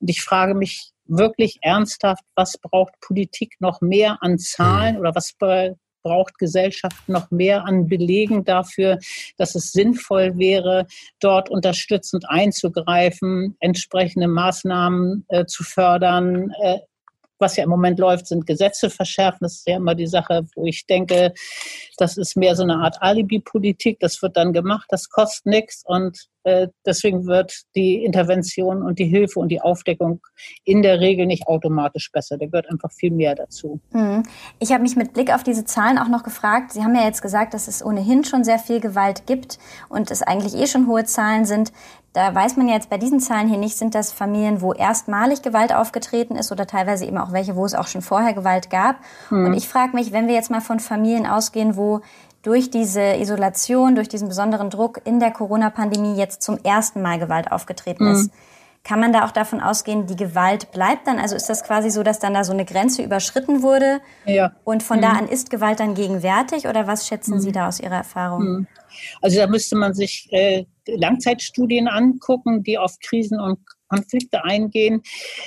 Und 0.00 0.10
ich 0.10 0.22
frage 0.22 0.54
mich 0.54 0.92
wirklich 1.10 1.58
ernsthaft, 1.62 2.24
was 2.34 2.56
braucht 2.58 2.94
Politik 3.00 3.56
noch 3.60 3.80
mehr 3.80 4.18
an 4.22 4.38
Zahlen 4.38 4.94
mhm. 4.94 5.00
oder 5.00 5.14
was 5.14 5.34
braucht 6.02 6.38
Gesellschaft 6.38 7.08
noch 7.08 7.30
mehr 7.30 7.66
an 7.66 7.86
Belegen 7.86 8.44
dafür, 8.44 8.98
dass 9.36 9.54
es 9.54 9.72
sinnvoll 9.72 10.38
wäre, 10.38 10.86
dort 11.20 11.50
unterstützend 11.50 12.24
einzugreifen, 12.28 13.56
entsprechende 13.60 14.28
Maßnahmen 14.28 15.26
äh, 15.28 15.44
zu 15.44 15.62
fördern, 15.62 16.52
äh, 16.62 16.78
was 17.40 17.56
ja 17.56 17.64
im 17.64 17.70
Moment 17.70 17.98
läuft, 17.98 18.26
sind 18.26 18.46
Gesetze 18.46 18.90
verschärfen. 18.90 19.38
Das 19.40 19.54
ist 19.54 19.66
ja 19.66 19.76
immer 19.76 19.94
die 19.94 20.06
Sache, 20.06 20.46
wo 20.54 20.66
ich 20.66 20.86
denke, 20.86 21.32
das 21.96 22.16
ist 22.18 22.36
mehr 22.36 22.54
so 22.54 22.62
eine 22.62 22.76
Art 22.76 23.00
Alibi-Politik. 23.00 23.98
Das 24.00 24.20
wird 24.20 24.36
dann 24.36 24.52
gemacht, 24.52 24.86
das 24.90 25.08
kostet 25.08 25.46
nichts 25.46 25.82
und 25.86 26.26
deswegen 26.86 27.26
wird 27.26 27.52
die 27.74 28.04
Intervention 28.04 28.82
und 28.82 28.98
die 28.98 29.06
Hilfe 29.06 29.40
und 29.40 29.48
die 29.48 29.60
Aufdeckung 29.60 30.20
in 30.64 30.82
der 30.82 31.00
Regel 31.00 31.26
nicht 31.26 31.46
automatisch 31.46 32.10
besser. 32.12 32.38
Da 32.38 32.46
gehört 32.46 32.70
einfach 32.70 32.90
viel 32.92 33.10
mehr 33.10 33.34
dazu. 33.34 33.80
Mhm. 33.92 34.22
Ich 34.58 34.72
habe 34.72 34.82
mich 34.82 34.96
mit 34.96 35.12
Blick 35.12 35.32
auf 35.34 35.42
diese 35.42 35.64
Zahlen 35.64 35.98
auch 35.98 36.08
noch 36.08 36.22
gefragt. 36.22 36.72
Sie 36.72 36.82
haben 36.82 36.94
ja 36.94 37.04
jetzt 37.04 37.22
gesagt, 37.22 37.54
dass 37.54 37.68
es 37.68 37.84
ohnehin 37.84 38.24
schon 38.24 38.44
sehr 38.44 38.58
viel 38.58 38.80
Gewalt 38.80 39.26
gibt 39.26 39.58
und 39.88 40.10
es 40.10 40.22
eigentlich 40.22 40.54
eh 40.54 40.66
schon 40.66 40.86
hohe 40.86 41.04
Zahlen 41.04 41.44
sind. 41.44 41.72
Da 42.12 42.34
weiß 42.34 42.56
man 42.56 42.66
ja 42.66 42.74
jetzt 42.74 42.90
bei 42.90 42.98
diesen 42.98 43.20
Zahlen 43.20 43.48
hier 43.48 43.58
nicht, 43.58 43.76
sind 43.76 43.94
das 43.94 44.12
Familien, 44.12 44.60
wo 44.62 44.72
erstmalig 44.72 45.42
Gewalt 45.42 45.72
aufgetreten 45.72 46.34
ist 46.34 46.50
oder 46.50 46.66
teilweise 46.66 47.04
eben 47.04 47.18
auch 47.18 47.32
welche, 47.32 47.54
wo 47.54 47.64
es 47.64 47.74
auch 47.74 47.86
schon 47.86 48.02
vorher 48.02 48.34
Gewalt 48.34 48.68
gab. 48.68 48.96
Mhm. 49.30 49.46
Und 49.46 49.54
ich 49.54 49.68
frage 49.68 49.94
mich, 49.94 50.10
wenn 50.10 50.26
wir 50.26 50.34
jetzt 50.34 50.50
mal 50.50 50.60
von 50.60 50.80
Familien 50.80 51.26
ausgehen, 51.26 51.76
wo 51.76 52.00
durch 52.42 52.70
diese 52.70 53.16
Isolation, 53.16 53.94
durch 53.94 54.08
diesen 54.08 54.28
besonderen 54.28 54.70
Druck 54.70 55.00
in 55.04 55.20
der 55.20 55.30
Corona-Pandemie 55.30 56.16
jetzt 56.16 56.42
zum 56.42 56.58
ersten 56.62 57.02
Mal 57.02 57.18
Gewalt 57.18 57.52
aufgetreten 57.52 58.04
mhm. 58.04 58.12
ist. 58.12 58.30
Kann 58.82 58.98
man 58.98 59.12
da 59.12 59.26
auch 59.26 59.30
davon 59.30 59.60
ausgehen, 59.60 60.06
die 60.06 60.16
Gewalt 60.16 60.72
bleibt 60.72 61.06
dann? 61.06 61.18
Also 61.18 61.36
ist 61.36 61.50
das 61.50 61.64
quasi 61.64 61.90
so, 61.90 62.02
dass 62.02 62.18
dann 62.18 62.32
da 62.32 62.44
so 62.44 62.52
eine 62.52 62.64
Grenze 62.64 63.02
überschritten 63.02 63.62
wurde? 63.62 64.00
Ja. 64.24 64.52
Und 64.64 64.82
von 64.82 64.98
mhm. 64.98 65.02
da 65.02 65.10
an 65.10 65.28
ist 65.28 65.50
Gewalt 65.50 65.80
dann 65.80 65.94
gegenwärtig? 65.94 66.66
Oder 66.66 66.86
was 66.86 67.06
schätzen 67.06 67.34
mhm. 67.34 67.40
Sie 67.40 67.52
da 67.52 67.68
aus 67.68 67.78
Ihrer 67.78 67.96
Erfahrung? 67.96 68.42
Mhm. 68.42 68.66
Also 69.20 69.38
da 69.38 69.46
müsste 69.46 69.76
man 69.76 69.92
sich 69.92 70.28
äh, 70.30 70.64
Langzeitstudien 70.86 71.88
angucken, 71.88 72.62
die 72.62 72.78
auf 72.78 72.98
Krisen 73.00 73.38
und 73.38 73.58
Konflikte 73.90 74.44
eingehen. 74.44 75.02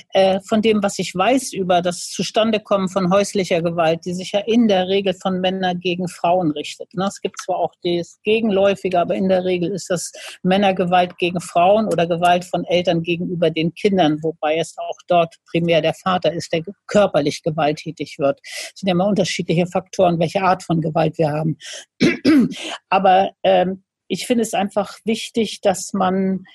Äh, 0.09 0.39
von 0.47 0.61
dem, 0.61 0.83
was 0.83 0.99
ich 0.99 1.15
weiß 1.15 1.53
über 1.53 1.81
das 1.81 2.09
Zustandekommen 2.09 2.89
von 2.89 3.11
häuslicher 3.11 3.61
Gewalt, 3.61 4.01
die 4.05 4.13
sich 4.13 4.33
ja 4.33 4.41
in 4.41 4.67
der 4.67 4.87
Regel 4.87 5.13
von 5.13 5.39
Männern 5.39 5.79
gegen 5.79 6.07
Frauen 6.07 6.51
richtet. 6.51 6.93
Ne? 6.93 7.05
Es 7.07 7.21
gibt 7.21 7.39
zwar 7.41 7.57
auch 7.57 7.73
das 7.83 8.19
Gegenläufige, 8.23 8.99
aber 8.99 9.15
in 9.15 9.29
der 9.29 9.45
Regel 9.45 9.71
ist 9.71 9.89
das 9.89 10.11
Männergewalt 10.43 11.17
gegen 11.17 11.39
Frauen 11.39 11.87
oder 11.87 12.05
Gewalt 12.05 12.45
von 12.45 12.65
Eltern 12.65 13.01
gegenüber 13.01 13.49
den 13.49 13.73
Kindern, 13.73 14.19
wobei 14.21 14.57
es 14.57 14.75
auch 14.77 14.97
dort 15.07 15.35
primär 15.49 15.81
der 15.81 15.93
Vater 15.93 16.33
ist, 16.33 16.51
der 16.51 16.63
körperlich 16.87 17.43
gewalttätig 17.43 18.17
wird. 18.19 18.39
Es 18.43 18.73
sind 18.75 18.87
ja 18.87 18.93
immer 18.93 19.07
unterschiedliche 19.07 19.67
Faktoren, 19.67 20.19
welche 20.19 20.41
Art 20.41 20.63
von 20.63 20.81
Gewalt 20.81 21.17
wir 21.17 21.31
haben. 21.31 21.57
aber 22.89 23.31
ähm, 23.43 23.83
ich 24.07 24.27
finde 24.27 24.43
es 24.43 24.53
einfach 24.53 24.97
wichtig, 25.05 25.61
dass 25.61 25.93
man 25.93 26.45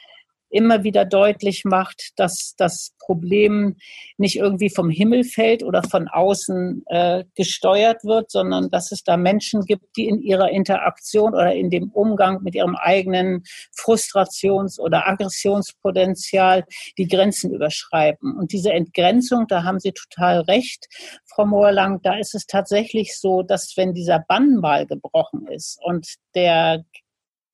immer 0.50 0.84
wieder 0.84 1.04
deutlich 1.04 1.64
macht, 1.64 2.12
dass 2.16 2.54
das 2.56 2.94
Problem 2.98 3.76
nicht 4.18 4.36
irgendwie 4.36 4.68
vom 4.68 4.90
Himmel 4.90 5.24
fällt 5.24 5.62
oder 5.62 5.82
von 5.82 6.08
außen 6.08 6.84
äh, 6.86 7.24
gesteuert 7.34 8.04
wird, 8.04 8.30
sondern 8.30 8.68
dass 8.70 8.92
es 8.92 9.02
da 9.02 9.16
Menschen 9.16 9.62
gibt, 9.62 9.96
die 9.96 10.08
in 10.08 10.20
ihrer 10.20 10.50
Interaktion 10.50 11.32
oder 11.32 11.54
in 11.54 11.70
dem 11.70 11.90
Umgang 11.90 12.42
mit 12.42 12.54
ihrem 12.54 12.76
eigenen 12.76 13.44
Frustrations- 13.74 14.78
oder 14.78 15.08
Aggressionspotenzial 15.08 16.64
die 16.98 17.08
Grenzen 17.08 17.54
überschreiben. 17.54 18.36
Und 18.36 18.52
diese 18.52 18.72
Entgrenzung, 18.72 19.46
da 19.48 19.64
haben 19.64 19.80
Sie 19.80 19.92
total 19.92 20.40
recht, 20.42 20.86
Frau 21.24 21.46
Moorlang, 21.46 22.00
da 22.02 22.18
ist 22.18 22.34
es 22.34 22.46
tatsächlich 22.46 23.16
so, 23.16 23.42
dass 23.42 23.74
wenn 23.76 23.94
dieser 23.94 24.18
Bann 24.18 24.56
mal 24.56 24.86
gebrochen 24.86 25.46
ist 25.46 25.78
und 25.82 26.16
der 26.34 26.84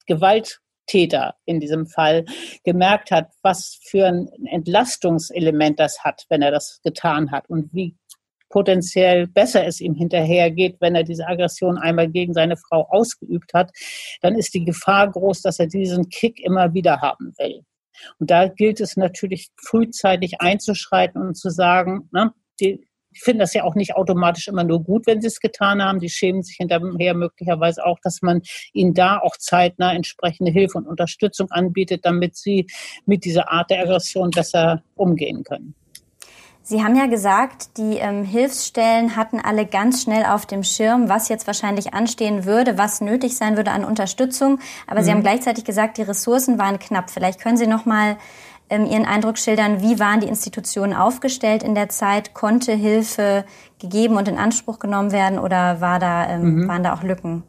Gewalt 0.06 0.60
Täter 0.86 1.34
in 1.44 1.60
diesem 1.60 1.86
Fall 1.86 2.24
gemerkt 2.64 3.10
hat, 3.10 3.30
was 3.42 3.78
für 3.84 4.06
ein 4.06 4.28
Entlastungselement 4.46 5.78
das 5.80 6.04
hat, 6.04 6.24
wenn 6.28 6.42
er 6.42 6.50
das 6.50 6.80
getan 6.82 7.30
hat 7.30 7.48
und 7.48 7.72
wie 7.72 7.96
potenziell 8.54 9.26
besser 9.26 9.66
es 9.66 9.80
ihm 9.80 9.94
hinterhergeht, 9.94 10.76
wenn 10.78 10.94
er 10.94 11.02
diese 11.02 11.26
Aggression 11.26 11.76
einmal 11.76 12.08
gegen 12.08 12.34
seine 12.34 12.56
Frau 12.56 12.86
ausgeübt 12.88 13.52
hat, 13.52 13.72
dann 14.20 14.36
ist 14.36 14.54
die 14.54 14.64
Gefahr 14.64 15.10
groß, 15.10 15.42
dass 15.42 15.58
er 15.58 15.66
diesen 15.66 16.08
Kick 16.08 16.38
immer 16.38 16.72
wieder 16.72 17.00
haben 17.00 17.34
will. 17.38 17.64
Und 18.18 18.30
da 18.30 18.46
gilt 18.46 18.80
es 18.80 18.96
natürlich 18.96 19.48
frühzeitig 19.56 20.40
einzuschreiten 20.40 21.20
und 21.20 21.34
zu 21.34 21.50
sagen, 21.50 22.08
ne, 22.12 22.32
die, 22.60 22.86
die 23.14 23.20
finden 23.20 23.40
das 23.40 23.54
ja 23.54 23.64
auch 23.64 23.74
nicht 23.74 23.96
automatisch 23.96 24.48
immer 24.48 24.64
nur 24.64 24.82
gut, 24.82 25.06
wenn 25.06 25.20
sie 25.20 25.28
es 25.28 25.40
getan 25.40 25.82
haben. 25.82 26.00
Die 26.00 26.10
schämen 26.10 26.42
sich 26.42 26.56
hinterher 26.56 27.14
möglicherweise 27.14 27.84
auch, 27.84 27.98
dass 28.02 28.22
man 28.22 28.42
ihnen 28.72 28.94
da 28.94 29.18
auch 29.18 29.36
zeitnah 29.36 29.94
entsprechende 29.94 30.50
Hilfe 30.50 30.78
und 30.78 30.86
Unterstützung 30.86 31.50
anbietet, 31.50 32.04
damit 32.04 32.36
sie 32.36 32.66
mit 33.06 33.24
dieser 33.24 33.50
Art 33.50 33.70
der 33.70 33.82
Aggression 33.82 34.30
besser 34.30 34.82
umgehen 34.94 35.44
können. 35.44 35.74
Sie 36.66 36.82
haben 36.82 36.96
ja 36.96 37.04
gesagt, 37.04 37.76
die 37.76 37.98
ähm, 37.98 38.24
Hilfsstellen 38.24 39.16
hatten 39.16 39.38
alle 39.38 39.66
ganz 39.66 40.02
schnell 40.02 40.24
auf 40.24 40.46
dem 40.46 40.62
Schirm, 40.62 41.10
was 41.10 41.28
jetzt 41.28 41.46
wahrscheinlich 41.46 41.92
anstehen 41.92 42.46
würde, 42.46 42.78
was 42.78 43.02
nötig 43.02 43.36
sein 43.36 43.58
würde 43.58 43.70
an 43.70 43.84
Unterstützung. 43.84 44.60
Aber 44.86 45.00
mhm. 45.00 45.04
Sie 45.04 45.10
haben 45.10 45.22
gleichzeitig 45.22 45.64
gesagt, 45.64 45.98
die 45.98 46.02
Ressourcen 46.02 46.58
waren 46.58 46.78
knapp. 46.78 47.10
Vielleicht 47.10 47.38
können 47.38 47.58
Sie 47.58 47.66
noch 47.66 47.84
mal 47.84 48.16
Ihren 48.82 49.06
Eindruck 49.06 49.38
schildern, 49.38 49.80
wie 49.80 49.98
waren 49.98 50.20
die 50.20 50.26
Institutionen 50.26 50.92
aufgestellt 50.92 51.62
in 51.62 51.74
der 51.74 51.88
Zeit? 51.88 52.34
Konnte 52.34 52.72
Hilfe 52.72 53.44
gegeben 53.78 54.16
und 54.16 54.28
in 54.28 54.38
Anspruch 54.38 54.78
genommen 54.78 55.12
werden 55.12 55.38
oder 55.38 55.80
war 55.80 55.98
da, 55.98 56.28
ähm, 56.28 56.62
mhm. 56.62 56.68
waren 56.68 56.82
da 56.82 56.94
auch 56.94 57.02
Lücken? 57.02 57.44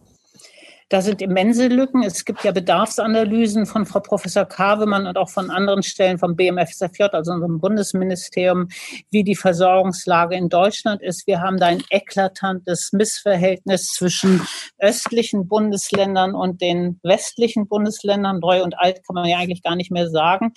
Da 0.90 1.02
sind 1.02 1.20
immense 1.24 1.68
Lücken. 1.68 2.04
Es 2.04 2.26
gibt 2.26 2.44
ja 2.44 2.52
Bedarfsanalysen 2.52 3.66
von 3.66 3.88
Frau 3.88 4.02
Professor 4.02 4.46
Kavemann 4.46 5.08
und 5.08 5.18
auch 5.18 5.32
von 5.32 5.50
anderen 5.50 5.82
Stellen 5.82 6.20
vom 6.20 6.36
BMFSFJ, 6.36 7.06
also 7.12 7.32
unserem 7.32 7.60
Bundesministerium, 7.60 8.68
wie 9.10 9.24
die 9.24 9.36
Versorgungslage 9.36 10.36
in 10.36 10.48
Deutschland 10.48 11.02
ist. 11.02 11.26
Wir 11.26 11.42
haben 11.42 11.58
da 11.58 11.66
ein 11.66 11.84
eklatantes 11.90 12.92
Missverhältnis 12.94 13.94
zwischen 13.94 14.42
östlichen 14.78 15.48
Bundesländern 15.48 16.36
und 16.36 16.62
den 16.62 17.00
westlichen 17.02 17.68
Bundesländern. 17.68 18.38
Neu 18.38 18.62
und 18.62 18.78
alt 18.78 19.04
kann 19.08 19.16
man 19.16 19.26
ja 19.26 19.40
eigentlich 19.40 19.64
gar 19.64 19.76
nicht 19.76 19.90
mehr 19.90 20.08
sagen. 20.08 20.54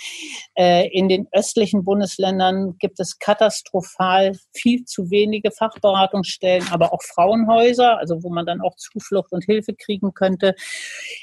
Äh, 0.58 0.88
in 0.88 1.08
den 1.08 1.26
östlichen 1.32 1.84
Bundesländern 1.84 2.76
gibt 2.78 3.00
es 3.00 3.18
katastrophal 3.18 4.32
viel 4.52 4.84
zu 4.84 5.10
wenige 5.10 5.52
Fachberatungsstellen, 5.52 6.66
aber 6.70 6.92
auch 6.92 7.02
Frauenhäuser, 7.02 7.96
also 7.96 8.22
wo 8.22 8.28
man 8.28 8.44
dann 8.44 8.60
auch 8.60 8.76
Zuflucht 8.76 9.32
und 9.32 9.44
Hilfe 9.44 9.72
kriegen 9.72 10.12
könnte. 10.18 10.54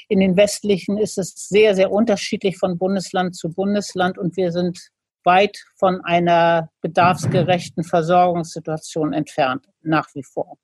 In 0.08 0.20
den 0.20 0.36
westlichen 0.36 0.96
ist 0.98 1.18
es 1.18 1.34
sehr, 1.48 1.74
sehr 1.74 1.92
unterschiedlich 1.92 2.56
von 2.58 2.78
Bundesland 2.78 3.36
zu 3.36 3.50
Bundesland 3.50 4.18
und 4.18 4.36
wir 4.36 4.50
sind 4.50 4.90
weit 5.24 5.58
von 5.76 6.00
einer 6.04 6.70
bedarfsgerechten 6.80 7.84
Versorgungssituation 7.84 9.12
entfernt, 9.12 9.66
nach 9.82 10.08
wie 10.14 10.22
vor. 10.22 10.56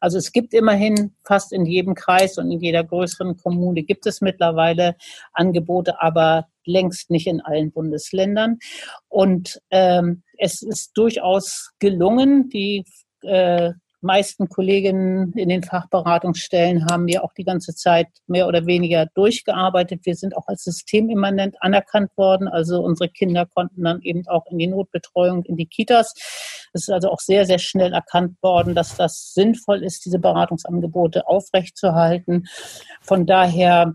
Also 0.00 0.18
es 0.18 0.32
gibt 0.32 0.54
immerhin 0.54 1.14
fast 1.24 1.52
in 1.52 1.66
jedem 1.66 1.94
Kreis 1.94 2.38
und 2.38 2.50
in 2.50 2.60
jeder 2.60 2.84
größeren 2.84 3.36
Kommune 3.36 3.82
gibt 3.82 4.06
es 4.06 4.20
mittlerweile 4.20 4.96
Angebote, 5.32 6.00
aber 6.00 6.48
längst 6.64 7.10
nicht 7.10 7.26
in 7.26 7.40
allen 7.40 7.72
Bundesländern. 7.72 8.58
Und 9.08 9.60
ähm, 9.70 10.22
es 10.38 10.62
ist 10.62 10.92
durchaus 10.94 11.72
gelungen, 11.78 12.48
die 12.48 12.84
äh, 13.22 13.72
meisten 14.04 14.48
Kolleginnen 14.48 15.32
in 15.32 15.48
den 15.48 15.62
Fachberatungsstellen 15.62 16.86
haben 16.86 17.08
ja 17.08 17.22
auch 17.22 17.32
die 17.32 17.44
ganze 17.44 17.74
Zeit 17.74 18.06
mehr 18.26 18.46
oder 18.46 18.66
weniger 18.66 19.06
durchgearbeitet. 19.14 20.00
Wir 20.04 20.14
sind 20.14 20.36
auch 20.36 20.46
als 20.46 20.64
systemimmanent 20.64 21.56
anerkannt 21.60 22.16
worden. 22.16 22.46
Also 22.46 22.82
unsere 22.82 23.08
Kinder 23.08 23.46
konnten 23.46 23.82
dann 23.82 24.00
eben 24.02 24.26
auch 24.28 24.46
in 24.50 24.58
die 24.58 24.66
Notbetreuung, 24.68 25.44
in 25.44 25.56
die 25.56 25.66
Kitas. 25.66 26.14
Es 26.72 26.82
ist 26.82 26.90
also 26.90 27.10
auch 27.10 27.20
sehr, 27.20 27.46
sehr 27.46 27.58
schnell 27.58 27.92
erkannt 27.92 28.36
worden, 28.42 28.74
dass 28.74 28.96
das 28.96 29.32
sinnvoll 29.34 29.82
ist, 29.82 30.04
diese 30.04 30.18
Beratungsangebote 30.18 31.26
aufrechtzuerhalten. 31.26 32.46
Von 33.00 33.26
daher 33.26 33.94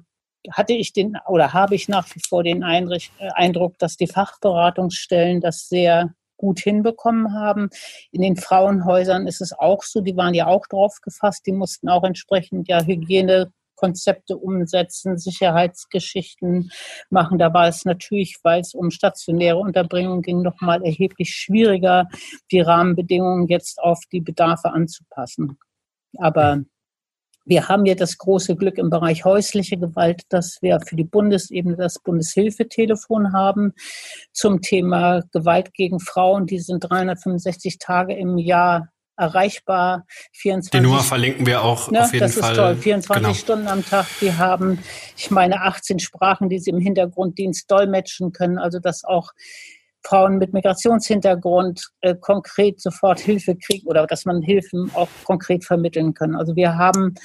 hatte 0.51 0.73
ich 0.73 0.93
den 0.93 1.17
oder 1.27 1.53
habe 1.53 1.75
ich 1.75 1.87
nach 1.89 2.07
wie 2.15 2.21
vor 2.27 2.43
den 2.43 2.63
Eindruck, 2.63 3.77
dass 3.77 3.97
die 3.97 4.07
Fachberatungsstellen 4.07 5.41
das 5.41 5.67
sehr 5.67 6.13
gut 6.39 6.59
hinbekommen 6.59 7.33
haben. 7.33 7.69
In 8.11 8.23
den 8.23 8.37
Frauenhäusern 8.37 9.27
ist 9.27 9.41
es 9.41 9.53
auch 9.53 9.83
so, 9.83 10.01
die 10.01 10.17
waren 10.17 10.33
ja 10.33 10.47
auch 10.47 10.65
drauf 10.65 10.97
gefasst, 11.03 11.45
die 11.45 11.51
mussten 11.51 11.89
auch 11.89 12.03
entsprechend 12.03 12.67
ja 12.67 12.81
Hygiene 12.81 13.51
Konzepte 13.75 14.37
umsetzen, 14.37 15.17
Sicherheitsgeschichten 15.17 16.69
machen. 17.09 17.37
Da 17.37 17.53
war 17.53 17.67
es 17.67 17.85
natürlich, 17.85 18.37
weil 18.43 18.59
es 18.59 18.73
um 18.73 18.91
stationäre 18.91 19.57
Unterbringung 19.57 20.21
ging, 20.21 20.41
noch 20.41 20.59
mal 20.59 20.83
erheblich 20.83 21.33
schwieriger, 21.33 22.07
die 22.51 22.59
Rahmenbedingungen 22.59 23.47
jetzt 23.47 23.79
auf 23.79 24.01
die 24.11 24.19
Bedarfe 24.19 24.71
anzupassen. 24.71 25.57
Aber 26.17 26.63
wir 27.49 27.67
haben 27.67 27.85
ja 27.85 27.95
das 27.95 28.17
große 28.19 28.55
Glück 28.55 28.77
im 28.77 28.91
Bereich 28.91 29.25
häusliche 29.25 29.77
Gewalt, 29.77 30.21
dass 30.29 30.59
wir 30.61 30.79
für 30.85 30.95
die 30.95 31.03
Bundesebene 31.03 31.75
das 31.75 31.97
Bundeshilfetelefon 31.99 33.33
haben 33.33 33.73
zum 34.31 34.61
Thema 34.61 35.23
Gewalt 35.31 35.73
gegen 35.73 35.99
Frauen. 35.99 36.45
Die 36.45 36.59
sind 36.59 36.81
365 36.81 37.79
Tage 37.79 38.13
im 38.13 38.37
Jahr 38.37 38.89
erreichbar. 39.17 40.05
24, 40.33 40.71
Die 40.71 40.79
Nummer 40.79 41.01
verlinken 41.01 41.47
wir 41.47 41.63
auch 41.63 41.89
ne, 41.89 42.03
auf 42.03 42.13
jeden 42.13 42.25
das 42.25 42.35
Fall. 42.35 42.41
Das 42.41 42.51
ist 42.51 42.57
toll. 42.57 42.75
24 42.75 43.23
genau. 43.23 43.33
Stunden 43.33 43.67
am 43.67 43.83
Tag. 43.83 44.05
Die 44.21 44.33
haben, 44.33 44.79
ich 45.17 45.31
meine, 45.31 45.63
18 45.63 45.97
Sprachen, 45.97 46.49
die 46.49 46.59
sie 46.59 46.69
im 46.69 46.79
Hintergrunddienst 46.79 47.69
dolmetschen 47.69 48.31
können. 48.31 48.59
Also 48.59 48.79
dass 48.79 49.03
auch 49.03 49.31
Frauen 50.03 50.37
mit 50.37 50.53
Migrationshintergrund 50.53 51.81
äh, 52.01 52.15
konkret 52.15 52.81
sofort 52.81 53.19
Hilfe 53.19 53.55
kriegen 53.55 53.87
oder 53.87 54.07
dass 54.07 54.25
man 54.25 54.41
Hilfen 54.41 54.91
auch 54.93 55.09
konkret 55.23 55.65
vermitteln 55.65 56.13
kann. 56.13 56.35
Also 56.35 56.55
wir 56.55 56.77
haben 56.77 57.15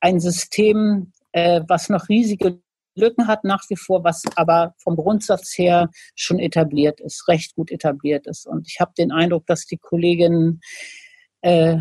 ein 0.00 0.20
System, 0.20 1.12
äh, 1.32 1.62
was 1.68 1.88
noch 1.88 2.08
riesige 2.08 2.60
Lücken 2.96 3.26
hat 3.26 3.44
nach 3.44 3.64
wie 3.68 3.76
vor, 3.76 4.04
was 4.04 4.22
aber 4.36 4.74
vom 4.78 4.96
Grundsatz 4.96 5.58
her 5.58 5.90
schon 6.14 6.38
etabliert 6.38 7.00
ist, 7.00 7.26
recht 7.28 7.54
gut 7.56 7.70
etabliert 7.70 8.26
ist. 8.26 8.46
Und 8.46 8.68
ich 8.68 8.78
habe 8.80 8.92
den 8.96 9.10
Eindruck, 9.10 9.46
dass 9.46 9.66
die 9.66 9.78
Kolleginnen 9.78 10.60
äh, 11.40 11.78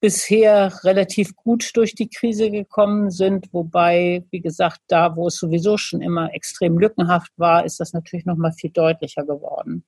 bisher 0.00 0.72
relativ 0.84 1.34
gut 1.34 1.70
durch 1.74 1.94
die 1.94 2.08
Krise 2.08 2.50
gekommen 2.50 3.10
sind, 3.10 3.52
wobei, 3.52 4.24
wie 4.30 4.40
gesagt, 4.40 4.80
da, 4.88 5.16
wo 5.16 5.26
es 5.26 5.36
sowieso 5.36 5.76
schon 5.76 6.00
immer 6.00 6.32
extrem 6.34 6.78
lückenhaft 6.78 7.32
war, 7.36 7.64
ist 7.64 7.80
das 7.80 7.92
natürlich 7.92 8.26
noch 8.26 8.36
mal 8.36 8.52
viel 8.52 8.70
deutlicher 8.70 9.24
geworden. 9.24 9.84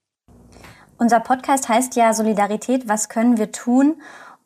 Unser 0.98 1.20
Podcast 1.20 1.68
heißt 1.68 1.96
ja 1.96 2.12
Solidarität, 2.12 2.88
was 2.88 3.08
können 3.08 3.38
wir 3.38 3.52
tun? 3.52 3.96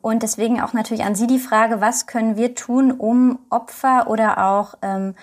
Und 0.01 0.21
deswegen 0.21 0.61
auch 0.61 0.73
natürlich 0.73 1.03
an 1.03 1.15
Sie 1.15 1.25
die 1.25 1.39
Frage, 1.39 1.81
was 1.81 2.05
können 2.05 2.37
wir 2.37 2.53
tun, 2.53 2.91
um 2.91 3.39
Opfer 3.49 4.07
oder 4.07 4.45
auch 4.45 4.75
ähm, 4.83 5.15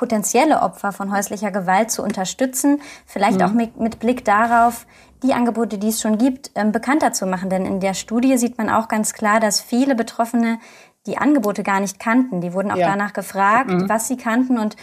potenzielle 0.00 0.62
Opfer 0.62 0.92
von 0.92 1.12
häuslicher 1.12 1.50
Gewalt 1.50 1.90
zu 1.90 2.02
unterstützen? 2.02 2.80
Vielleicht 3.04 3.38
mhm. 3.38 3.44
auch 3.44 3.52
mit, 3.52 3.78
mit 3.78 3.98
Blick 4.00 4.24
darauf, 4.24 4.86
die 5.22 5.34
Angebote, 5.34 5.76
die 5.76 5.88
es 5.88 6.00
schon 6.00 6.16
gibt, 6.16 6.50
ähm, 6.54 6.72
bekannter 6.72 7.12
zu 7.12 7.26
machen. 7.26 7.50
Denn 7.50 7.66
in 7.66 7.80
der 7.80 7.92
Studie 7.92 8.38
sieht 8.38 8.56
man 8.56 8.70
auch 8.70 8.88
ganz 8.88 9.12
klar, 9.12 9.40
dass 9.40 9.60
viele 9.60 9.94
Betroffene 9.94 10.58
die 11.06 11.18
Angebote 11.18 11.62
gar 11.62 11.80
nicht 11.80 11.98
kannten. 11.98 12.40
Die 12.40 12.54
wurden 12.54 12.70
auch 12.70 12.78
ja. 12.78 12.88
danach 12.88 13.12
gefragt, 13.12 13.68
mhm. 13.68 13.90
was 13.90 14.08
sie 14.08 14.16
kannten. 14.16 14.58
Und 14.58 14.76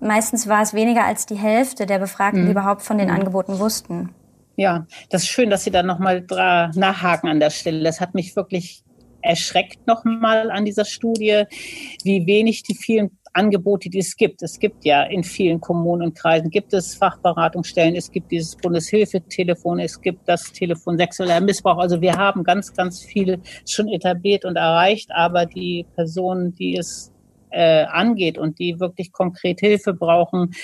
meistens 0.00 0.48
war 0.48 0.60
es 0.60 0.74
weniger 0.74 1.04
als 1.04 1.24
die 1.24 1.36
Hälfte 1.36 1.86
der 1.86 2.00
Befragten, 2.00 2.42
mhm. 2.42 2.46
die 2.46 2.50
überhaupt 2.50 2.82
von 2.82 2.98
den 2.98 3.08
mhm. 3.08 3.14
Angeboten 3.14 3.60
wussten. 3.60 4.10
Ja, 4.56 4.86
das 5.08 5.22
ist 5.22 5.28
schön, 5.28 5.50
dass 5.50 5.62
Sie 5.62 5.70
da 5.70 5.84
nochmal 5.84 6.24
nachhaken 6.74 7.28
an 7.28 7.38
der 7.38 7.50
Stelle. 7.50 7.84
Das 7.84 8.00
hat 8.00 8.14
mich 8.14 8.34
wirklich 8.34 8.84
erschreckt 9.24 9.86
nochmal 9.86 10.50
an 10.50 10.64
dieser 10.64 10.84
Studie, 10.84 11.44
wie 12.02 12.26
wenig 12.26 12.62
die 12.62 12.74
vielen 12.74 13.18
Angebote, 13.34 13.90
die 13.90 13.98
es 13.98 14.16
gibt. 14.16 14.42
Es 14.42 14.58
gibt 14.58 14.84
ja 14.84 15.02
in 15.02 15.24
vielen 15.24 15.60
Kommunen 15.60 16.02
und 16.02 16.14
Kreisen, 16.16 16.50
gibt 16.50 16.72
es 16.72 16.94
Fachberatungsstellen, 16.94 17.96
es 17.96 18.10
gibt 18.10 18.30
dieses 18.30 18.56
Bundeshilfetelefon, 18.56 19.80
es 19.80 20.00
gibt 20.00 20.28
das 20.28 20.52
Telefon 20.52 20.96
sexueller 20.96 21.40
Missbrauch. 21.40 21.78
Also 21.78 22.00
wir 22.00 22.14
haben 22.16 22.44
ganz, 22.44 22.72
ganz 22.72 23.02
viel 23.02 23.40
schon 23.68 23.88
etabliert 23.88 24.44
und 24.44 24.56
erreicht, 24.56 25.10
aber 25.12 25.46
die 25.46 25.84
Personen, 25.94 26.54
die 26.54 26.76
es 26.76 27.12
äh, 27.50 27.84
angeht 27.84 28.38
und 28.38 28.58
die 28.58 28.80
wirklich 28.80 29.12
konkret 29.12 29.60
Hilfe 29.60 29.94
brauchen, 29.94 30.54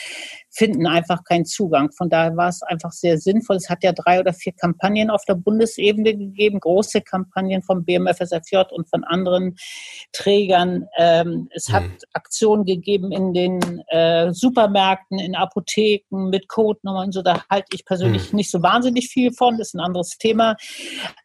finden 0.51 0.87
einfach 0.87 1.23
keinen 1.25 1.45
Zugang. 1.45 1.93
Von 1.93 2.11
daher 2.11 2.37
war 2.37 2.49
es 2.49 2.63
einfach 2.63 2.93
sehr 2.93 3.19
sinnvoll. 3.19 3.57
Es 3.57 3.71
hat 3.71 3.85
ja 3.85 3.93
drei 3.93 4.21
oder 4.21 4.33
vier 4.33 4.53
Kampagnen 4.53 5.11
auf 5.11 5.25
der 5.25 5.35
Bundesebene 5.35 6.17
gegeben, 6.17 6.59
große 6.59 7.03
Kampagnen 7.03 7.63
vom 7.63 7.85
BMFSFJ 7.85 8.57
und 8.73 8.89
von 8.91 9.05
anderen 9.05 9.57
Trägern. 10.13 10.87
Ähm, 10.99 11.49
es 11.55 11.69
hat 11.71 11.85
Aktionen 12.13 12.65
gegeben 12.65 13.13
in 13.13 13.33
den 13.33 13.83
äh, 13.89 14.33
Supermärkten, 14.33 15.19
in 15.19 15.37
Apotheken 15.37 16.31
mit 16.31 16.49
Codenummern 16.49 17.07
und 17.07 17.13
so. 17.13 17.23
Da 17.23 17.45
halte 17.49 17.69
ich 17.73 17.85
persönlich 17.85 18.33
mhm. 18.33 18.37
nicht 18.37 18.51
so 18.51 18.63
wahnsinnig 18.63 19.09
viel 19.09 19.33
von. 19.33 19.57
Das 19.57 19.69
ist 19.69 19.75
ein 19.75 19.81
anderes 19.81 20.19
Thema. 20.19 20.57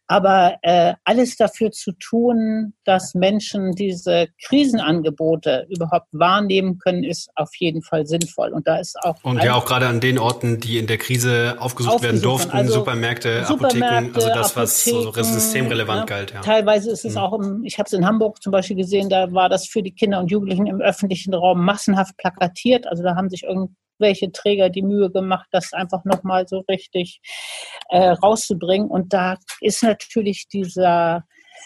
Aber 0.08 0.58
äh, 0.62 0.94
alles 1.03 1.36
dafür 1.36 1.71
zu 1.71 1.91
tun, 1.93 2.73
dass 2.84 3.15
Menschen 3.15 3.71
diese 3.71 4.28
Krisenangebote 4.43 5.65
überhaupt 5.69 6.08
wahrnehmen 6.12 6.78
können, 6.78 7.04
ist 7.04 7.30
auf 7.36 7.49
jeden 7.58 7.82
Fall 7.82 8.06
sinnvoll. 8.06 8.54
Und 8.54 8.67
da 8.67 8.78
ist 8.78 8.97
auch 9.02 9.14
und 9.23 9.43
ja 9.43 9.56
auch 9.56 9.65
gerade 9.65 9.88
an 9.88 9.99
den 9.99 10.17
Orten, 10.17 10.60
die 10.60 10.78
in 10.78 10.88
der 10.88 10.97
Krise 10.97 11.56
aufgesucht, 11.60 12.01
werden 12.04 12.21
durften, 12.21 12.51
also 12.51 12.73
Supermärkte, 12.75 13.45
Supermärkte, 13.45 14.08
Apotheken, 14.08 14.15
also 14.15 14.30
das, 14.30 14.56
was 14.56 14.86
so 14.86 15.12
systemrelevant 15.12 16.01
ja. 16.01 16.06
galt. 16.06 16.34
Ja. 16.34 16.41
Teilweise 16.41 16.91
ist 16.91 17.06
es 17.06 17.13
mhm. 17.13 17.19
auch, 17.19 17.34
im, 17.34 17.63
ich 17.63 17.78
habe 17.78 17.88
es 17.88 17.93
in 17.93 18.06
Hamburg 18.06 18.41
zum 18.41 18.51
Beispiel 18.51 18.78
gesehen, 18.78 19.10
da 19.10 19.32
war 19.34 19.49
das 19.49 19.67
für 19.67 19.84
die 19.84 19.91
Kinder 19.91 20.19
und 20.19 20.32
Jugendlichen 20.32 20.67
im 20.67 20.82
öffentlichen 20.82 21.34
Raum 21.34 21.63
massenhaft 21.63 22.17
plakatiert. 22.17 22.88
Also 22.88 23.04
da 23.04 23.15
haben 23.15 23.30
sich 23.30 23.43
irgendwie 23.43 23.73
welche 23.97 24.32
Träger 24.32 24.69
die 24.69 24.82
Mühe 24.82 25.10
gemacht, 25.10 25.47
das 25.51 25.73
einfach 25.73 26.04
nochmal 26.06 26.47
so 26.47 26.63
richtig 26.69 27.21
äh, 27.89 28.10
rauszubringen. 28.10 28.89
Und 28.89 29.13
da 29.13 29.38
ist 29.62 29.84
natürlich 29.84 30.47
dieser 30.47 31.23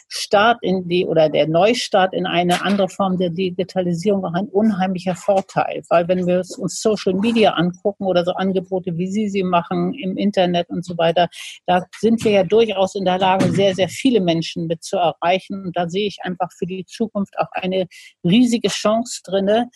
Start 0.07 0.57
in 0.62 0.88
die 0.88 1.05
oder 1.05 1.29
der 1.29 1.47
Neustart 1.47 2.13
in 2.13 2.25
eine 2.25 2.63
andere 2.63 2.89
Form 2.89 3.17
der 3.17 3.29
Digitalisierung 3.29 4.25
auch 4.25 4.33
ein 4.33 4.47
unheimlicher 4.47 5.15
Vorteil, 5.15 5.83
weil 5.89 6.07
wenn 6.07 6.25
wir 6.25 6.43
uns 6.57 6.81
Social 6.81 7.13
Media 7.13 7.53
angucken 7.53 8.05
oder 8.05 8.23
so 8.23 8.33
Angebote, 8.33 8.97
wie 8.97 9.07
Sie 9.07 9.29
sie 9.29 9.43
machen 9.43 9.93
im 9.93 10.17
Internet 10.17 10.69
und 10.69 10.85
so 10.85 10.97
weiter, 10.97 11.27
da 11.65 11.83
sind 11.99 12.23
wir 12.23 12.31
ja 12.31 12.43
durchaus 12.43 12.95
in 12.95 13.05
der 13.05 13.17
Lage, 13.17 13.51
sehr, 13.51 13.75
sehr 13.75 13.89
viele 13.89 14.21
Menschen 14.21 14.67
mit 14.67 14.83
zu 14.83 14.97
erreichen. 14.97 15.65
Und 15.65 15.77
da 15.77 15.89
sehe 15.89 16.07
ich 16.07 16.17
einfach 16.23 16.49
für 16.57 16.65
die 16.65 16.85
Zukunft 16.85 17.38
auch 17.38 17.51
eine 17.53 17.88
riesige 18.23 18.69
Chance 18.69 19.21
drinne, 19.23 19.69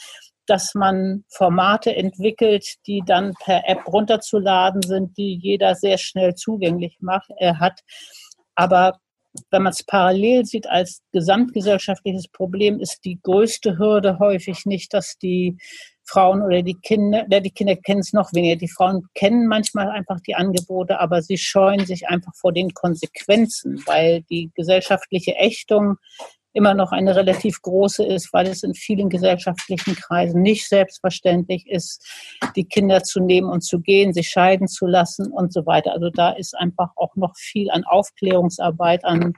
dass 0.46 0.76
man 0.76 1.24
Formate 1.30 1.96
entwickelt, 1.96 2.66
die 2.86 3.02
dann 3.06 3.34
per 3.44 3.68
App 3.68 3.88
runterzuladen 3.88 4.82
sind, 4.82 5.18
die 5.18 5.40
jeder 5.42 5.76
sehr 5.76 5.98
schnell 5.98 6.36
zugänglich 6.36 6.98
macht, 7.00 7.30
äh, 7.38 7.56
hat. 7.56 7.82
Aber 8.56 9.00
wenn 9.50 9.64
man 9.64 9.72
es 9.72 9.84
parallel 9.84 10.46
sieht 10.46 10.68
als 10.68 11.02
gesamtgesellschaftliches 11.12 12.28
Problem, 12.28 12.80
ist 12.80 13.04
die 13.06 13.20
größte 13.22 13.78
Hürde 13.78 14.20
häufig 14.20 14.66
nicht, 14.66 14.94
dass 14.94 15.18
die 15.18 15.58
Frauen 16.06 16.42
oder 16.42 16.62
die 16.62 16.76
Kinder, 16.76 17.26
die 17.28 17.52
Kinder 17.52 17.76
kennen 17.76 18.02
es 18.02 18.14
noch 18.14 18.34
weniger. 18.34 18.58
Die 18.58 18.68
Frauen 18.68 19.08
kennen 19.16 19.48
manchmal 19.48 19.90
einfach 19.90 20.20
die 20.20 20.36
Angebote, 20.36 21.00
aber 21.00 21.22
sie 21.22 21.38
scheuen 21.38 21.86
sich 21.86 22.08
einfach 22.10 22.34
vor 22.36 22.52
den 22.52 22.74
Konsequenzen, 22.74 23.82
weil 23.86 24.22
die 24.24 24.52
gesellschaftliche 24.54 25.36
Ächtung 25.36 25.96
immer 26.54 26.74
noch 26.74 26.92
eine 26.92 27.16
relativ 27.16 27.62
große 27.62 28.06
ist, 28.06 28.32
weil 28.32 28.48
es 28.48 28.64
in 28.64 28.74
vielen 28.74 29.10
gesellschaftlichen 29.10 29.96
Kreisen 29.96 30.42
nicht 30.42 30.68
selbstverständlich 30.68 31.68
ist, 31.68 32.06
die 32.56 32.66
Kinder 32.66 33.04
zu 33.04 33.20
nehmen 33.20 33.50
und 33.50 33.62
zu 33.62 33.80
gehen, 33.80 34.14
sich 34.14 34.30
scheiden 34.30 34.68
zu 34.68 34.86
lassen 34.86 35.32
und 35.32 35.52
so 35.52 35.66
weiter. 35.66 35.94
Also 35.94 36.10
da 36.10 36.32
ist 36.32 36.56
einfach 36.56 36.92
auch 36.96 37.16
noch 37.16 37.36
viel 37.36 37.72
an 37.72 37.84
Aufklärungsarbeit, 37.84 39.04
an 39.04 39.34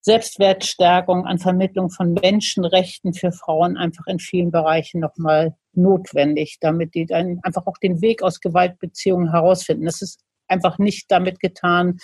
Selbstwertstärkung, 0.00 1.24
an 1.24 1.38
Vermittlung 1.38 1.90
von 1.90 2.12
Menschenrechten 2.12 3.14
für 3.14 3.32
Frauen 3.32 3.76
einfach 3.78 4.06
in 4.06 4.18
vielen 4.18 4.50
Bereichen 4.50 5.00
nochmal 5.00 5.56
notwendig, 5.72 6.58
damit 6.60 6.94
die 6.94 7.06
dann 7.06 7.40
einfach 7.42 7.66
auch 7.66 7.78
den 7.78 8.02
Weg 8.02 8.22
aus 8.22 8.40
Gewaltbeziehungen 8.40 9.30
herausfinden. 9.30 9.86
Das 9.86 10.02
ist 10.02 10.20
einfach 10.46 10.78
nicht 10.78 11.10
damit 11.10 11.40
getan, 11.40 11.98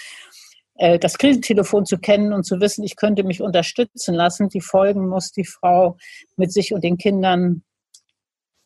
das 1.01 1.19
Krisentelefon 1.19 1.85
zu 1.85 1.99
kennen 1.99 2.33
und 2.33 2.45
zu 2.45 2.59
wissen, 2.61 2.85
ich 2.85 2.97
könnte 2.97 3.23
mich 3.23 3.43
unterstützen 3.43 4.15
lassen. 4.15 4.49
Die 4.49 4.63
Folgen 4.63 5.09
muss 5.09 5.31
die 5.31 5.45
Frau 5.45 5.99
mit 6.37 6.53
sich 6.53 6.73
und 6.73 6.83
den 6.83 6.97
Kindern 6.97 7.63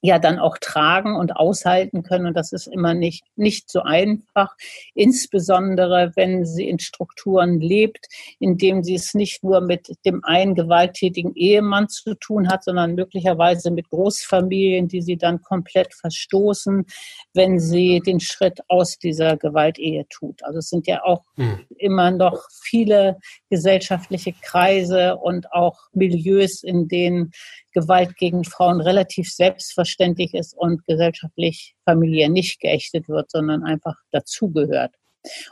ja 0.04 0.18
dann 0.18 0.38
auch 0.38 0.58
tragen 0.58 1.16
und 1.16 1.34
aushalten 1.34 2.02
können. 2.02 2.26
Und 2.26 2.34
das 2.36 2.52
ist 2.52 2.66
immer 2.66 2.92
nicht, 2.92 3.24
nicht 3.36 3.70
so 3.70 3.80
einfach, 3.80 4.54
insbesondere 4.94 6.12
wenn 6.14 6.44
sie 6.44 6.68
in 6.68 6.78
Strukturen 6.78 7.58
lebt, 7.58 8.08
in 8.38 8.58
dem 8.58 8.82
sie 8.82 8.96
es 8.96 9.14
nicht 9.14 9.42
nur 9.42 9.62
mit 9.62 9.96
dem 10.04 10.22
einen 10.22 10.54
gewalttätigen 10.54 11.34
Ehemann 11.34 11.88
zu 11.88 12.14
tun 12.16 12.48
hat, 12.48 12.64
sondern 12.64 12.96
möglicherweise 12.96 13.70
mit 13.70 13.88
Großfamilien, 13.88 14.88
die 14.88 15.00
sie 15.00 15.16
dann 15.16 15.40
komplett 15.40 15.94
verstoßen, 15.94 16.84
wenn 17.32 17.58
sie 17.58 18.00
den 18.00 18.20
Schritt 18.20 18.60
aus 18.68 18.98
dieser 18.98 19.38
Gewaltehe 19.38 20.04
tut. 20.10 20.44
Also 20.44 20.58
es 20.58 20.68
sind 20.68 20.86
ja 20.86 21.02
auch 21.02 21.22
hm. 21.36 21.60
immer 21.78 22.10
noch 22.10 22.42
viele 22.62 23.16
gesellschaftliche 23.48 24.34
Kreise 24.42 25.16
und 25.16 25.50
auch 25.50 25.78
Milieus, 25.94 26.62
in 26.62 26.88
denen 26.88 27.32
Gewalt 27.74 28.16
gegen 28.16 28.44
Frauen 28.44 28.80
relativ 28.80 29.30
selbstverständlich 29.30 30.32
ist 30.32 30.56
und 30.56 30.86
gesellschaftlich 30.86 31.74
familiär 31.84 32.30
nicht 32.30 32.60
geächtet 32.60 33.08
wird, 33.08 33.30
sondern 33.30 33.64
einfach 33.64 33.96
dazugehört. 34.10 34.94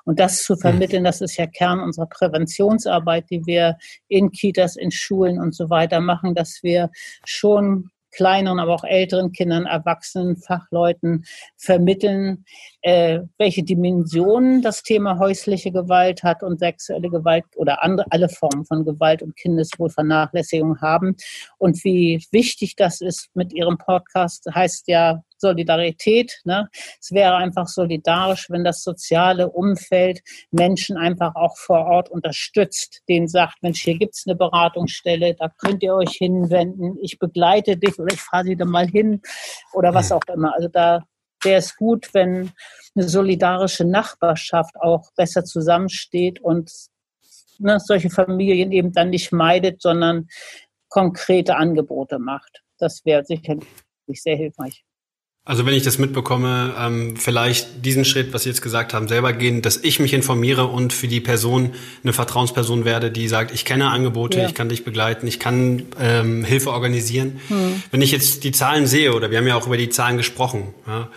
Und 0.04 0.20
das 0.20 0.42
zu 0.42 0.56
vermitteln, 0.56 1.04
das 1.04 1.20
ist 1.20 1.36
ja 1.36 1.46
Kern 1.46 1.80
unserer 1.80 2.06
Präventionsarbeit, 2.06 3.30
die 3.30 3.46
wir 3.46 3.78
in 4.08 4.30
Kitas, 4.30 4.76
in 4.76 4.90
Schulen 4.90 5.38
und 5.38 5.54
so 5.54 5.70
weiter 5.70 6.00
machen, 6.00 6.34
dass 6.34 6.62
wir 6.62 6.90
schon 7.24 7.90
kleineren, 8.12 8.60
aber 8.60 8.74
auch 8.74 8.84
älteren 8.84 9.32
Kindern, 9.32 9.66
Erwachsenen, 9.66 10.36
Fachleuten 10.36 11.24
vermitteln, 11.56 12.44
äh, 12.82 13.20
welche 13.38 13.64
Dimensionen 13.64 14.62
das 14.62 14.82
Thema 14.82 15.18
häusliche 15.18 15.72
Gewalt 15.72 16.22
hat 16.22 16.42
und 16.42 16.60
sexuelle 16.60 17.08
Gewalt 17.08 17.44
oder 17.56 17.82
andere, 17.82 18.06
alle 18.10 18.28
Formen 18.28 18.64
von 18.64 18.84
Gewalt 18.84 19.22
und 19.22 19.36
Kindeswohlvernachlässigung 19.36 20.80
haben. 20.80 21.16
Und 21.58 21.82
wie 21.84 22.24
wichtig 22.30 22.76
das 22.76 23.00
ist 23.00 23.30
mit 23.34 23.52
Ihrem 23.52 23.78
Podcast, 23.78 24.46
heißt 24.54 24.88
ja 24.88 25.22
Solidarität. 25.42 26.40
Ne? 26.44 26.68
Es 27.00 27.12
wäre 27.12 27.36
einfach 27.36 27.66
solidarisch, 27.66 28.48
wenn 28.48 28.64
das 28.64 28.82
soziale 28.82 29.50
Umfeld 29.50 30.22
Menschen 30.50 30.96
einfach 30.96 31.34
auch 31.34 31.56
vor 31.58 31.86
Ort 31.86 32.08
unterstützt, 32.08 33.02
denen 33.08 33.28
sagt, 33.28 33.62
Mensch, 33.62 33.82
hier 33.82 33.98
gibt's 33.98 34.24
eine 34.26 34.36
Beratungsstelle, 34.36 35.34
da 35.34 35.48
könnt 35.48 35.82
ihr 35.82 35.94
euch 35.94 36.12
hinwenden, 36.12 36.96
ich 37.02 37.18
begleite 37.18 37.76
dich 37.76 37.98
oder 37.98 38.14
ich 38.14 38.20
fahre 38.20 38.44
sie 38.44 38.56
da 38.56 38.64
mal 38.64 38.88
hin 38.88 39.20
oder 39.74 39.92
was 39.92 40.10
auch 40.12 40.22
immer. 40.32 40.54
Also 40.54 40.68
da 40.68 41.02
wäre 41.42 41.58
es 41.58 41.76
gut, 41.76 42.14
wenn 42.14 42.52
eine 42.94 43.08
solidarische 43.08 43.84
Nachbarschaft 43.84 44.76
auch 44.80 45.10
besser 45.16 45.44
zusammensteht 45.44 46.40
und 46.40 46.70
ne, 47.58 47.78
solche 47.80 48.10
Familien 48.10 48.72
eben 48.72 48.92
dann 48.92 49.10
nicht 49.10 49.32
meidet, 49.32 49.82
sondern 49.82 50.28
konkrete 50.88 51.56
Angebote 51.56 52.18
macht. 52.18 52.62
Das 52.78 53.04
wäre 53.04 53.24
sicherlich 53.24 53.66
sehr 54.08 54.36
hilfreich. 54.36 54.84
Also 55.44 55.66
wenn 55.66 55.74
ich 55.74 55.82
das 55.82 55.98
mitbekomme, 55.98 56.72
ähm, 56.78 57.16
vielleicht 57.16 57.84
diesen 57.84 58.04
Schritt, 58.04 58.32
was 58.32 58.44
Sie 58.44 58.48
jetzt 58.48 58.62
gesagt 58.62 58.94
haben, 58.94 59.08
selber 59.08 59.32
gehen, 59.32 59.60
dass 59.60 59.76
ich 59.76 59.98
mich 59.98 60.14
informiere 60.14 60.66
und 60.66 60.92
für 60.92 61.08
die 61.08 61.20
Person 61.20 61.72
eine 62.04 62.12
Vertrauensperson 62.12 62.84
werde, 62.84 63.10
die 63.10 63.26
sagt, 63.26 63.52
ich 63.52 63.64
kenne 63.64 63.90
Angebote, 63.90 64.38
ja. 64.38 64.46
ich 64.46 64.54
kann 64.54 64.68
dich 64.68 64.84
begleiten, 64.84 65.26
ich 65.26 65.40
kann 65.40 65.86
ähm, 66.00 66.44
Hilfe 66.44 66.70
organisieren. 66.70 67.40
Hm. 67.48 67.82
Wenn 67.90 68.02
ich 68.02 68.12
jetzt 68.12 68.44
die 68.44 68.52
Zahlen 68.52 68.86
sehe, 68.86 69.14
oder 69.14 69.32
wir 69.32 69.38
haben 69.38 69.46
ja 69.48 69.56
auch 69.56 69.66
über 69.66 69.76
die 69.76 69.88
Zahlen 69.88 70.16
gesprochen, 70.16 70.74
ja, 70.86 71.08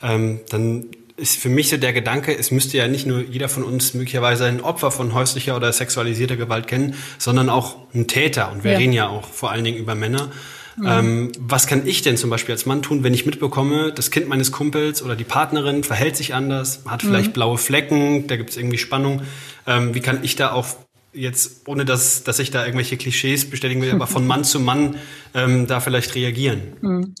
ähm, 0.00 0.40
dann 0.50 0.86
ist 1.16 1.38
für 1.38 1.48
mich 1.48 1.68
so 1.68 1.76
der 1.76 1.92
Gedanke, 1.92 2.36
es 2.36 2.50
müsste 2.50 2.78
ja 2.78 2.88
nicht 2.88 3.06
nur 3.06 3.22
jeder 3.22 3.48
von 3.48 3.62
uns 3.62 3.94
möglicherweise 3.94 4.46
ein 4.46 4.60
Opfer 4.60 4.90
von 4.90 5.14
häuslicher 5.14 5.56
oder 5.56 5.72
sexualisierter 5.72 6.36
Gewalt 6.36 6.66
kennen, 6.66 6.94
sondern 7.18 7.48
auch 7.48 7.76
ein 7.94 8.08
Täter. 8.08 8.50
Und 8.52 8.64
wir 8.64 8.72
ja. 8.72 8.78
reden 8.78 8.92
ja 8.92 9.08
auch 9.08 9.24
vor 9.26 9.50
allen 9.50 9.64
Dingen 9.64 9.78
über 9.78 9.94
Männer. 9.94 10.30
Mhm. 10.76 10.86
Ähm, 10.86 11.32
was 11.38 11.66
kann 11.66 11.86
ich 11.86 12.02
denn 12.02 12.16
zum 12.16 12.30
Beispiel 12.30 12.54
als 12.54 12.66
Mann 12.66 12.82
tun, 12.82 13.04
wenn 13.04 13.12
ich 13.12 13.26
mitbekomme, 13.26 13.92
das 13.92 14.10
Kind 14.10 14.28
meines 14.28 14.52
Kumpels 14.52 15.02
oder 15.02 15.16
die 15.16 15.24
Partnerin 15.24 15.84
verhält 15.84 16.16
sich 16.16 16.34
anders, 16.34 16.82
hat 16.86 17.02
vielleicht 17.02 17.28
mhm. 17.28 17.34
blaue 17.34 17.58
Flecken, 17.58 18.26
da 18.26 18.36
gibt 18.36 18.50
es 18.50 18.56
irgendwie 18.56 18.78
Spannung. 18.78 19.22
Ähm, 19.66 19.94
wie 19.94 20.00
kann 20.00 20.20
ich 20.22 20.36
da 20.36 20.52
auch 20.52 20.66
jetzt, 21.12 21.68
ohne 21.68 21.84
dass, 21.84 22.24
dass 22.24 22.38
ich 22.38 22.50
da 22.50 22.64
irgendwelche 22.64 22.96
Klischees 22.96 23.48
bestätigen 23.48 23.82
will, 23.82 23.92
aber 23.92 24.06
von 24.06 24.26
Mann 24.26 24.44
zu 24.44 24.60
Mann 24.60 24.96
ähm, 25.34 25.66
da 25.66 25.80
vielleicht 25.80 26.14
reagieren? 26.14 26.62
Mhm. 26.80 27.14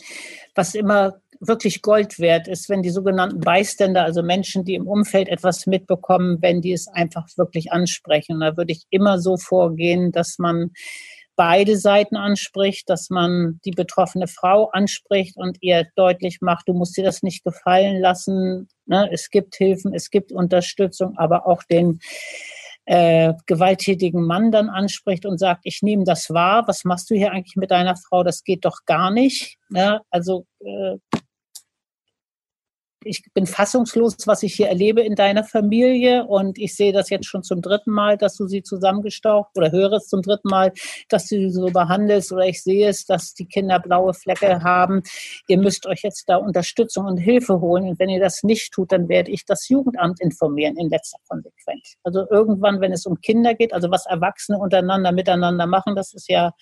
Was 0.54 0.74
immer 0.74 1.21
wirklich 1.46 1.82
Gold 1.82 2.18
wert 2.18 2.46
ist, 2.46 2.68
wenn 2.68 2.82
die 2.82 2.90
sogenannten 2.90 3.40
Beiständer, 3.40 4.04
also 4.04 4.22
Menschen, 4.22 4.64
die 4.64 4.74
im 4.74 4.86
Umfeld 4.86 5.28
etwas 5.28 5.66
mitbekommen, 5.66 6.38
wenn 6.40 6.60
die 6.60 6.72
es 6.72 6.88
einfach 6.88 7.26
wirklich 7.36 7.72
ansprechen. 7.72 8.40
da 8.40 8.56
würde 8.56 8.72
ich 8.72 8.84
immer 8.90 9.18
so 9.18 9.36
vorgehen, 9.36 10.12
dass 10.12 10.38
man 10.38 10.70
beide 11.34 11.76
Seiten 11.76 12.16
anspricht, 12.16 12.88
dass 12.88 13.10
man 13.10 13.58
die 13.64 13.70
betroffene 13.72 14.28
Frau 14.28 14.68
anspricht 14.68 15.36
und 15.36 15.58
ihr 15.60 15.88
deutlich 15.96 16.40
macht, 16.40 16.68
du 16.68 16.74
musst 16.74 16.96
dir 16.96 17.04
das 17.04 17.22
nicht 17.22 17.42
gefallen 17.42 18.00
lassen. 18.00 18.68
Ne? 18.86 19.08
Es 19.10 19.30
gibt 19.30 19.56
Hilfen, 19.56 19.94
es 19.94 20.10
gibt 20.10 20.30
Unterstützung, 20.30 21.16
aber 21.16 21.46
auch 21.46 21.62
den 21.64 22.00
äh, 22.84 23.32
gewalttätigen 23.46 24.24
Mann 24.24 24.52
dann 24.52 24.68
anspricht 24.68 25.24
und 25.24 25.38
sagt, 25.38 25.62
ich 25.64 25.82
nehme 25.82 26.04
das 26.04 26.30
wahr, 26.30 26.64
was 26.66 26.84
machst 26.84 27.10
du 27.10 27.14
hier 27.14 27.32
eigentlich 27.32 27.56
mit 27.56 27.70
deiner 27.70 27.96
Frau, 27.96 28.22
das 28.22 28.44
geht 28.44 28.64
doch 28.64 28.80
gar 28.86 29.10
nicht. 29.10 29.56
Ne? 29.68 30.00
Also 30.10 30.46
äh, 30.60 30.96
ich 33.04 33.24
bin 33.34 33.46
fassungslos, 33.46 34.16
was 34.26 34.42
ich 34.42 34.54
hier 34.54 34.68
erlebe 34.68 35.02
in 35.02 35.14
deiner 35.14 35.44
Familie 35.44 36.24
und 36.24 36.58
ich 36.58 36.74
sehe 36.74 36.92
das 36.92 37.10
jetzt 37.10 37.26
schon 37.26 37.42
zum 37.42 37.62
dritten 37.62 37.90
Mal, 37.90 38.16
dass 38.16 38.36
du 38.36 38.46
sie 38.46 38.62
zusammengestaucht 38.62 39.50
oder 39.56 39.70
höre 39.72 39.92
es 39.92 40.08
zum 40.08 40.22
dritten 40.22 40.48
Mal, 40.48 40.72
dass 41.08 41.28
du 41.28 41.36
sie 41.36 41.50
so 41.50 41.66
behandelst 41.66 42.32
oder 42.32 42.46
ich 42.46 42.62
sehe 42.62 42.88
es, 42.88 43.04
dass 43.04 43.34
die 43.34 43.46
Kinder 43.46 43.78
blaue 43.78 44.14
Flecke 44.14 44.62
haben. 44.62 45.02
Ihr 45.48 45.58
müsst 45.58 45.86
euch 45.86 46.02
jetzt 46.02 46.28
da 46.28 46.36
Unterstützung 46.36 47.06
und 47.06 47.18
Hilfe 47.18 47.60
holen 47.60 47.84
und 47.88 47.98
wenn 47.98 48.08
ihr 48.08 48.20
das 48.20 48.42
nicht 48.42 48.72
tut, 48.72 48.92
dann 48.92 49.08
werde 49.08 49.30
ich 49.30 49.44
das 49.44 49.68
Jugendamt 49.68 50.20
informieren 50.20 50.76
in 50.76 50.88
letzter 50.88 51.18
Konsequenz. 51.28 51.96
Also 52.02 52.26
irgendwann, 52.30 52.80
wenn 52.80 52.92
es 52.92 53.06
um 53.06 53.20
Kinder 53.20 53.54
geht, 53.54 53.72
also 53.72 53.90
was 53.90 54.06
Erwachsene 54.06 54.58
untereinander 54.58 55.12
miteinander 55.12 55.66
machen, 55.66 55.94
das 55.96 56.12
ist 56.14 56.28
ja 56.28 56.52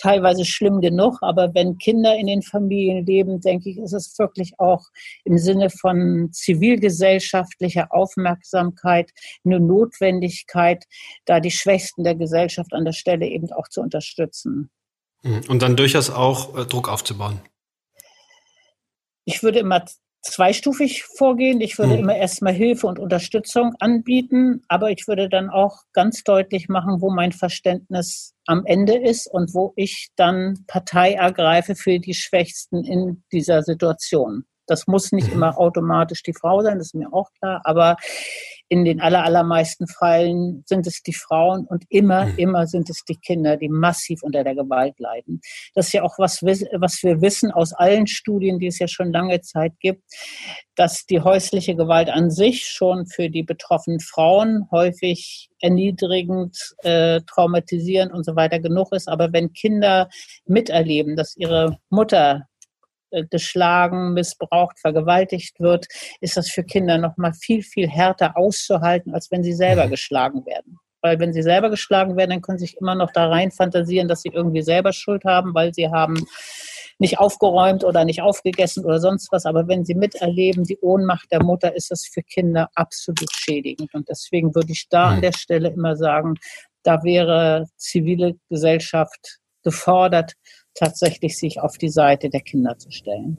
teilweise 0.00 0.44
schlimm 0.44 0.80
genug. 0.80 1.18
Aber 1.20 1.54
wenn 1.54 1.78
Kinder 1.78 2.16
in 2.16 2.26
den 2.26 2.42
Familien 2.42 3.04
leben, 3.06 3.40
denke 3.40 3.70
ich, 3.70 3.78
ist 3.78 3.92
es 3.92 4.18
wirklich 4.18 4.58
auch 4.58 4.86
im 5.24 5.38
Sinne 5.38 5.70
von 5.70 6.30
zivilgesellschaftlicher 6.32 7.88
Aufmerksamkeit 7.90 9.10
eine 9.44 9.60
Notwendigkeit, 9.60 10.84
da 11.24 11.40
die 11.40 11.50
Schwächsten 11.50 12.04
der 12.04 12.14
Gesellschaft 12.14 12.72
an 12.72 12.84
der 12.84 12.92
Stelle 12.92 13.26
eben 13.26 13.52
auch 13.52 13.68
zu 13.68 13.80
unterstützen. 13.80 14.70
Mhm. 15.22 15.42
Und 15.48 15.62
dann 15.62 15.76
durchaus 15.76 16.10
auch 16.10 16.56
äh, 16.56 16.64
Druck 16.64 16.88
aufzubauen. 16.88 17.40
Ich 19.24 19.42
würde 19.42 19.60
immer 19.60 19.84
zweistufig 20.22 21.04
vorgehen. 21.04 21.60
Ich 21.60 21.78
würde 21.78 21.94
mhm. 21.94 22.00
immer 22.00 22.16
erstmal 22.16 22.52
Hilfe 22.52 22.86
und 22.86 22.98
Unterstützung 22.98 23.74
anbieten, 23.80 24.62
aber 24.68 24.90
ich 24.90 25.08
würde 25.08 25.28
dann 25.28 25.50
auch 25.50 25.78
ganz 25.92 26.22
deutlich 26.24 26.68
machen, 26.68 27.00
wo 27.00 27.10
mein 27.10 27.32
Verständnis 27.32 28.34
am 28.46 28.64
Ende 28.66 28.96
ist 28.96 29.26
und 29.26 29.54
wo 29.54 29.72
ich 29.76 30.10
dann 30.16 30.64
Partei 30.66 31.14
ergreife 31.14 31.74
für 31.74 31.98
die 31.98 32.14
Schwächsten 32.14 32.84
in 32.84 33.22
dieser 33.32 33.62
Situation. 33.62 34.44
Das 34.66 34.86
muss 34.86 35.12
nicht 35.12 35.28
mhm. 35.28 35.32
immer 35.36 35.58
automatisch 35.58 36.22
die 36.22 36.34
Frau 36.34 36.62
sein, 36.62 36.78
das 36.78 36.88
ist 36.88 36.94
mir 36.94 37.12
auch 37.12 37.30
klar, 37.38 37.62
aber 37.64 37.96
in 38.70 38.84
den 38.84 39.00
aller, 39.00 39.24
allermeisten 39.24 39.88
Fällen 39.88 40.62
sind 40.64 40.86
es 40.86 41.02
die 41.02 41.12
Frauen 41.12 41.66
und 41.66 41.84
immer, 41.88 42.26
mhm. 42.26 42.38
immer 42.38 42.66
sind 42.68 42.88
es 42.88 43.02
die 43.04 43.16
Kinder, 43.16 43.56
die 43.56 43.68
massiv 43.68 44.22
unter 44.22 44.44
der 44.44 44.54
Gewalt 44.54 44.94
leiden. 45.00 45.40
Das 45.74 45.88
ist 45.88 45.92
ja 45.92 46.04
auch 46.04 46.18
was, 46.18 46.40
was 46.40 47.02
wir 47.02 47.20
wissen 47.20 47.50
aus 47.50 47.72
allen 47.72 48.06
Studien, 48.06 48.60
die 48.60 48.68
es 48.68 48.78
ja 48.78 48.86
schon 48.86 49.10
lange 49.10 49.40
Zeit 49.40 49.72
gibt, 49.80 50.04
dass 50.76 51.04
die 51.04 51.20
häusliche 51.20 51.74
Gewalt 51.74 52.10
an 52.10 52.30
sich 52.30 52.64
schon 52.64 53.06
für 53.08 53.28
die 53.28 53.42
betroffenen 53.42 53.98
Frauen 53.98 54.68
häufig 54.70 55.50
erniedrigend, 55.58 56.56
äh, 56.84 57.22
traumatisierend 57.26 58.12
und 58.12 58.24
so 58.24 58.36
weiter 58.36 58.60
genug 58.60 58.92
ist. 58.92 59.08
Aber 59.08 59.32
wenn 59.32 59.52
Kinder 59.52 60.08
miterleben, 60.46 61.16
dass 61.16 61.36
ihre 61.36 61.78
Mutter 61.88 62.46
geschlagen, 63.30 64.12
missbraucht, 64.12 64.78
vergewaltigt 64.78 65.60
wird, 65.60 65.86
ist 66.20 66.36
das 66.36 66.48
für 66.48 66.64
Kinder 66.64 66.98
noch 66.98 67.16
mal 67.16 67.32
viel, 67.32 67.62
viel 67.62 67.88
härter 67.88 68.36
auszuhalten, 68.36 69.14
als 69.14 69.30
wenn 69.30 69.42
sie 69.42 69.52
selber 69.52 69.86
mhm. 69.86 69.90
geschlagen 69.90 70.46
werden. 70.46 70.78
Weil 71.02 71.18
wenn 71.18 71.32
sie 71.32 71.42
selber 71.42 71.70
geschlagen 71.70 72.16
werden, 72.16 72.30
dann 72.30 72.42
können 72.42 72.58
sie 72.58 72.66
sich 72.66 72.76
immer 72.78 72.94
noch 72.94 73.10
da 73.12 73.28
rein 73.28 73.50
fantasieren, 73.50 74.08
dass 74.08 74.22
sie 74.22 74.30
irgendwie 74.32 74.62
selber 74.62 74.92
Schuld 74.92 75.24
haben, 75.24 75.54
weil 75.54 75.72
sie 75.72 75.88
haben 75.88 76.26
nicht 76.98 77.18
aufgeräumt 77.18 77.82
oder 77.82 78.04
nicht 78.04 78.20
aufgegessen 78.20 78.84
oder 78.84 79.00
sonst 79.00 79.32
was. 79.32 79.46
Aber 79.46 79.66
wenn 79.66 79.86
sie 79.86 79.94
miterleben, 79.94 80.64
die 80.64 80.78
Ohnmacht 80.80 81.32
der 81.32 81.42
Mutter, 81.42 81.74
ist 81.74 81.90
das 81.90 82.04
für 82.04 82.22
Kinder 82.22 82.68
absolut 82.74 83.32
schädigend. 83.32 83.94
Und 83.94 84.08
deswegen 84.10 84.54
würde 84.54 84.72
ich 84.72 84.88
da 84.90 85.06
an 85.06 85.16
mhm. 85.16 85.22
der 85.22 85.32
Stelle 85.32 85.70
immer 85.70 85.96
sagen, 85.96 86.34
da 86.82 87.02
wäre 87.02 87.66
zivile 87.76 88.34
Gesellschaft 88.50 89.38
gefordert, 89.62 90.34
tatsächlich 90.74 91.36
sich 91.38 91.60
auf 91.60 91.78
die 91.78 91.90
Seite 91.90 92.30
der 92.30 92.40
Kinder 92.40 92.78
zu 92.78 92.90
stellen. 92.90 93.38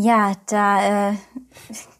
Ja, 0.00 0.34
da 0.46 1.10
äh, 1.10 1.14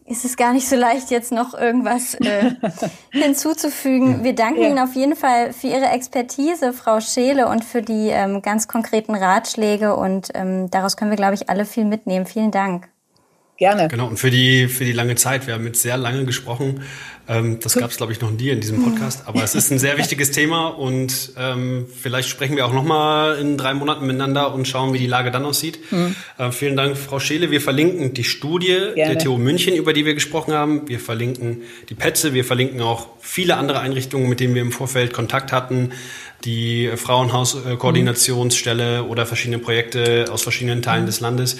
ist 0.05 0.23
es 0.23 0.37
gar 0.37 0.53
nicht 0.53 0.69
so 0.69 0.77
leicht, 0.77 1.11
jetzt 1.11 1.33
noch 1.33 1.53
irgendwas 1.53 2.13
äh, 2.15 2.51
hinzuzufügen. 3.11 4.23
Wir 4.23 4.33
danken 4.33 4.61
ja. 4.61 4.69
Ihnen 4.69 4.79
auf 4.79 4.95
jeden 4.95 5.17
Fall 5.17 5.51
für 5.51 5.67
Ihre 5.67 5.89
Expertise, 5.89 6.71
Frau 6.71 7.01
Scheele, 7.01 7.47
und 7.49 7.65
für 7.65 7.81
die 7.81 8.07
ähm, 8.07 8.41
ganz 8.41 8.69
konkreten 8.69 9.15
Ratschläge. 9.15 9.97
Und 9.97 10.29
ähm, 10.33 10.71
daraus 10.71 10.95
können 10.95 11.11
wir, 11.11 11.17
glaube 11.17 11.35
ich, 11.35 11.49
alle 11.49 11.65
viel 11.65 11.83
mitnehmen. 11.83 12.25
Vielen 12.25 12.51
Dank. 12.51 12.87
Gerne. 13.57 13.89
Genau, 13.89 14.07
und 14.07 14.17
für 14.17 14.31
die, 14.31 14.69
für 14.69 14.85
die 14.85 14.93
lange 14.93 15.15
Zeit. 15.15 15.45
Wir 15.45 15.55
haben 15.55 15.65
jetzt 15.65 15.81
sehr 15.81 15.97
lange 15.97 16.23
gesprochen. 16.23 16.81
Ähm, 17.29 17.59
das 17.61 17.75
gab 17.75 17.91
es, 17.91 17.97
glaube 17.97 18.11
ich, 18.11 18.21
noch 18.21 18.31
nie 18.31 18.49
in 18.49 18.59
diesem 18.59 18.83
Podcast. 18.83 19.27
Aber 19.27 19.43
es 19.43 19.53
ist 19.53 19.71
ein 19.71 19.77
sehr 19.77 19.97
wichtiges 19.99 20.31
Thema 20.31 20.67
und 20.67 21.33
ähm, 21.37 21.85
vielleicht 22.01 22.27
sprechen 22.27 22.55
wir 22.55 22.65
auch 22.65 22.73
noch 22.73 22.83
mal 22.83 23.37
in 23.37 23.55
drei 23.55 23.75
Monaten 23.75 24.07
miteinander 24.07 24.53
und 24.53 24.67
schauen, 24.67 24.93
wie 24.93 24.97
die 24.97 25.07
Lage 25.07 25.29
dann 25.29 25.45
aussieht. 25.45 25.79
Mhm. 25.91 26.15
Äh, 26.39 26.51
vielen 26.51 26.75
Dank, 26.75 26.97
Frau 26.97 27.19
Scheele. 27.19 27.51
Wir 27.51 27.61
verlinken 27.61 28.15
die 28.15 28.23
Studie 28.23 28.79
Gerne. 28.95 29.15
der 29.15 29.19
TU 29.19 29.37
München, 29.37 29.75
über 29.75 29.93
die 29.93 30.05
wir 30.05 30.15
gesprochen 30.15 30.53
haben. 30.53 30.89
Wir 30.89 30.99
verlinken 30.99 31.61
die 31.89 31.95
Petze. 31.95 32.33
Wir 32.33 32.43
verlinken 32.43 32.81
auch 32.81 33.07
viele 33.19 33.57
andere 33.57 33.79
Einrichtungen, 33.79 34.27
mit 34.27 34.39
denen 34.39 34.55
wir 34.55 34.63
im 34.63 34.71
Vorfeld 34.71 35.13
Kontakt 35.13 35.51
hatten 35.51 35.91
die 36.45 36.89
Frauenhauskoordinationsstelle 36.95 39.03
oder 39.03 39.25
verschiedene 39.25 39.59
Projekte 39.59 40.27
aus 40.31 40.41
verschiedenen 40.41 40.81
Teilen 40.81 41.03
mhm. 41.03 41.07
des 41.07 41.19
Landes. 41.19 41.57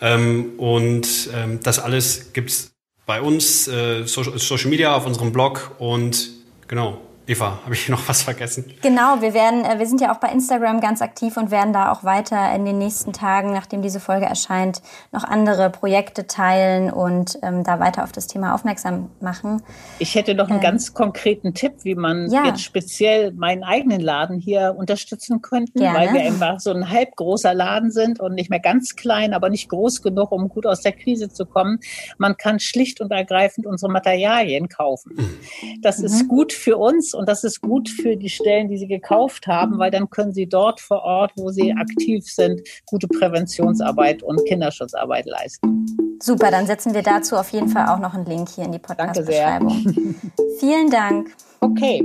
Ähm, 0.00 0.52
und 0.56 1.28
ähm, 1.34 1.60
das 1.62 1.78
alles 1.78 2.32
gibt's 2.32 2.72
bei 3.06 3.20
uns, 3.20 3.68
äh, 3.68 4.04
Social 4.06 4.70
Media, 4.70 4.94
auf 4.94 5.06
unserem 5.06 5.32
Blog 5.32 5.72
und 5.78 6.30
genau, 6.68 7.00
Eva, 7.30 7.60
habe 7.62 7.74
ich 7.74 7.88
noch 7.88 8.08
was 8.08 8.22
vergessen? 8.22 8.64
Genau, 8.82 9.20
wir 9.20 9.34
werden, 9.34 9.64
äh, 9.64 9.78
wir 9.78 9.86
sind 9.86 10.00
ja 10.00 10.12
auch 10.12 10.18
bei 10.18 10.30
Instagram 10.32 10.80
ganz 10.80 11.00
aktiv 11.00 11.36
und 11.36 11.52
werden 11.52 11.72
da 11.72 11.92
auch 11.92 12.02
weiter 12.02 12.52
in 12.52 12.64
den 12.64 12.78
nächsten 12.78 13.12
Tagen, 13.12 13.52
nachdem 13.52 13.82
diese 13.82 14.00
Folge 14.00 14.26
erscheint, 14.26 14.82
noch 15.12 15.22
andere 15.22 15.70
Projekte 15.70 16.26
teilen 16.26 16.90
und 16.90 17.38
ähm, 17.42 17.62
da 17.62 17.78
weiter 17.78 18.02
auf 18.02 18.10
das 18.10 18.26
Thema 18.26 18.52
aufmerksam 18.52 19.10
machen. 19.20 19.62
Ich 20.00 20.16
hätte 20.16 20.34
noch 20.34 20.48
einen 20.48 20.58
ähm, 20.58 20.62
ganz 20.64 20.92
konkreten 20.92 21.54
Tipp, 21.54 21.74
wie 21.84 21.94
man 21.94 22.28
ja. 22.32 22.46
jetzt 22.46 22.62
speziell 22.62 23.30
meinen 23.30 23.62
eigenen 23.62 24.00
Laden 24.00 24.40
hier 24.40 24.74
unterstützen 24.76 25.40
könnten, 25.40 25.78
Gerne. 25.78 25.96
weil 25.96 26.12
wir 26.12 26.22
einfach 26.22 26.58
so 26.58 26.72
ein 26.72 26.90
halb 26.90 27.14
großer 27.14 27.54
Laden 27.54 27.92
sind 27.92 28.18
und 28.18 28.34
nicht 28.34 28.50
mehr 28.50 28.58
ganz 28.58 28.96
klein, 28.96 29.34
aber 29.34 29.50
nicht 29.50 29.68
groß 29.68 30.02
genug, 30.02 30.32
um 30.32 30.48
gut 30.48 30.66
aus 30.66 30.80
der 30.80 30.92
Krise 30.92 31.28
zu 31.28 31.46
kommen. 31.46 31.78
Man 32.18 32.36
kann 32.36 32.58
schlicht 32.58 33.00
und 33.00 33.12
ergreifend 33.12 33.66
unsere 33.66 33.92
Materialien 33.92 34.68
kaufen. 34.68 35.12
Mhm. 35.14 35.80
Das 35.80 35.98
mhm. 35.98 36.06
ist 36.06 36.26
gut 36.26 36.52
für 36.52 36.76
uns 36.76 37.14
und 37.20 37.28
das 37.28 37.44
ist 37.44 37.60
gut 37.60 37.90
für 37.90 38.16
die 38.16 38.30
Stellen, 38.30 38.68
die 38.68 38.78
Sie 38.78 38.88
gekauft 38.88 39.46
haben, 39.46 39.78
weil 39.78 39.90
dann 39.90 40.08
können 40.08 40.32
Sie 40.32 40.46
dort 40.46 40.80
vor 40.80 41.02
Ort, 41.02 41.32
wo 41.36 41.50
Sie 41.50 41.70
aktiv 41.74 42.24
sind, 42.24 42.62
gute 42.86 43.08
Präventionsarbeit 43.08 44.22
und 44.22 44.42
Kinderschutzarbeit 44.46 45.26
leisten. 45.26 45.84
Super, 46.22 46.50
dann 46.50 46.66
setzen 46.66 46.94
wir 46.94 47.02
dazu 47.02 47.36
auf 47.36 47.50
jeden 47.50 47.68
Fall 47.68 47.88
auch 47.88 47.98
noch 47.98 48.14
einen 48.14 48.24
Link 48.24 48.48
hier 48.48 48.64
in 48.64 48.72
die 48.72 48.78
Podcast-Beschreibung. 48.78 50.16
Vielen 50.60 50.90
Dank. 50.90 51.36
Okay. 51.60 52.02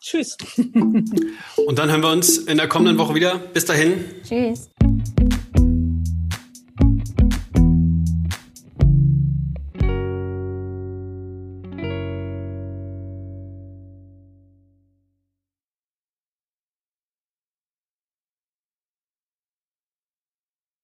Tschüss. 0.00 0.36
Und 0.56 1.76
dann 1.76 1.90
hören 1.90 2.02
wir 2.02 2.12
uns 2.12 2.38
in 2.38 2.58
der 2.58 2.68
kommenden 2.68 2.96
Woche 2.96 3.16
wieder. 3.16 3.40
Bis 3.52 3.64
dahin. 3.64 4.04
Tschüss. 4.22 4.70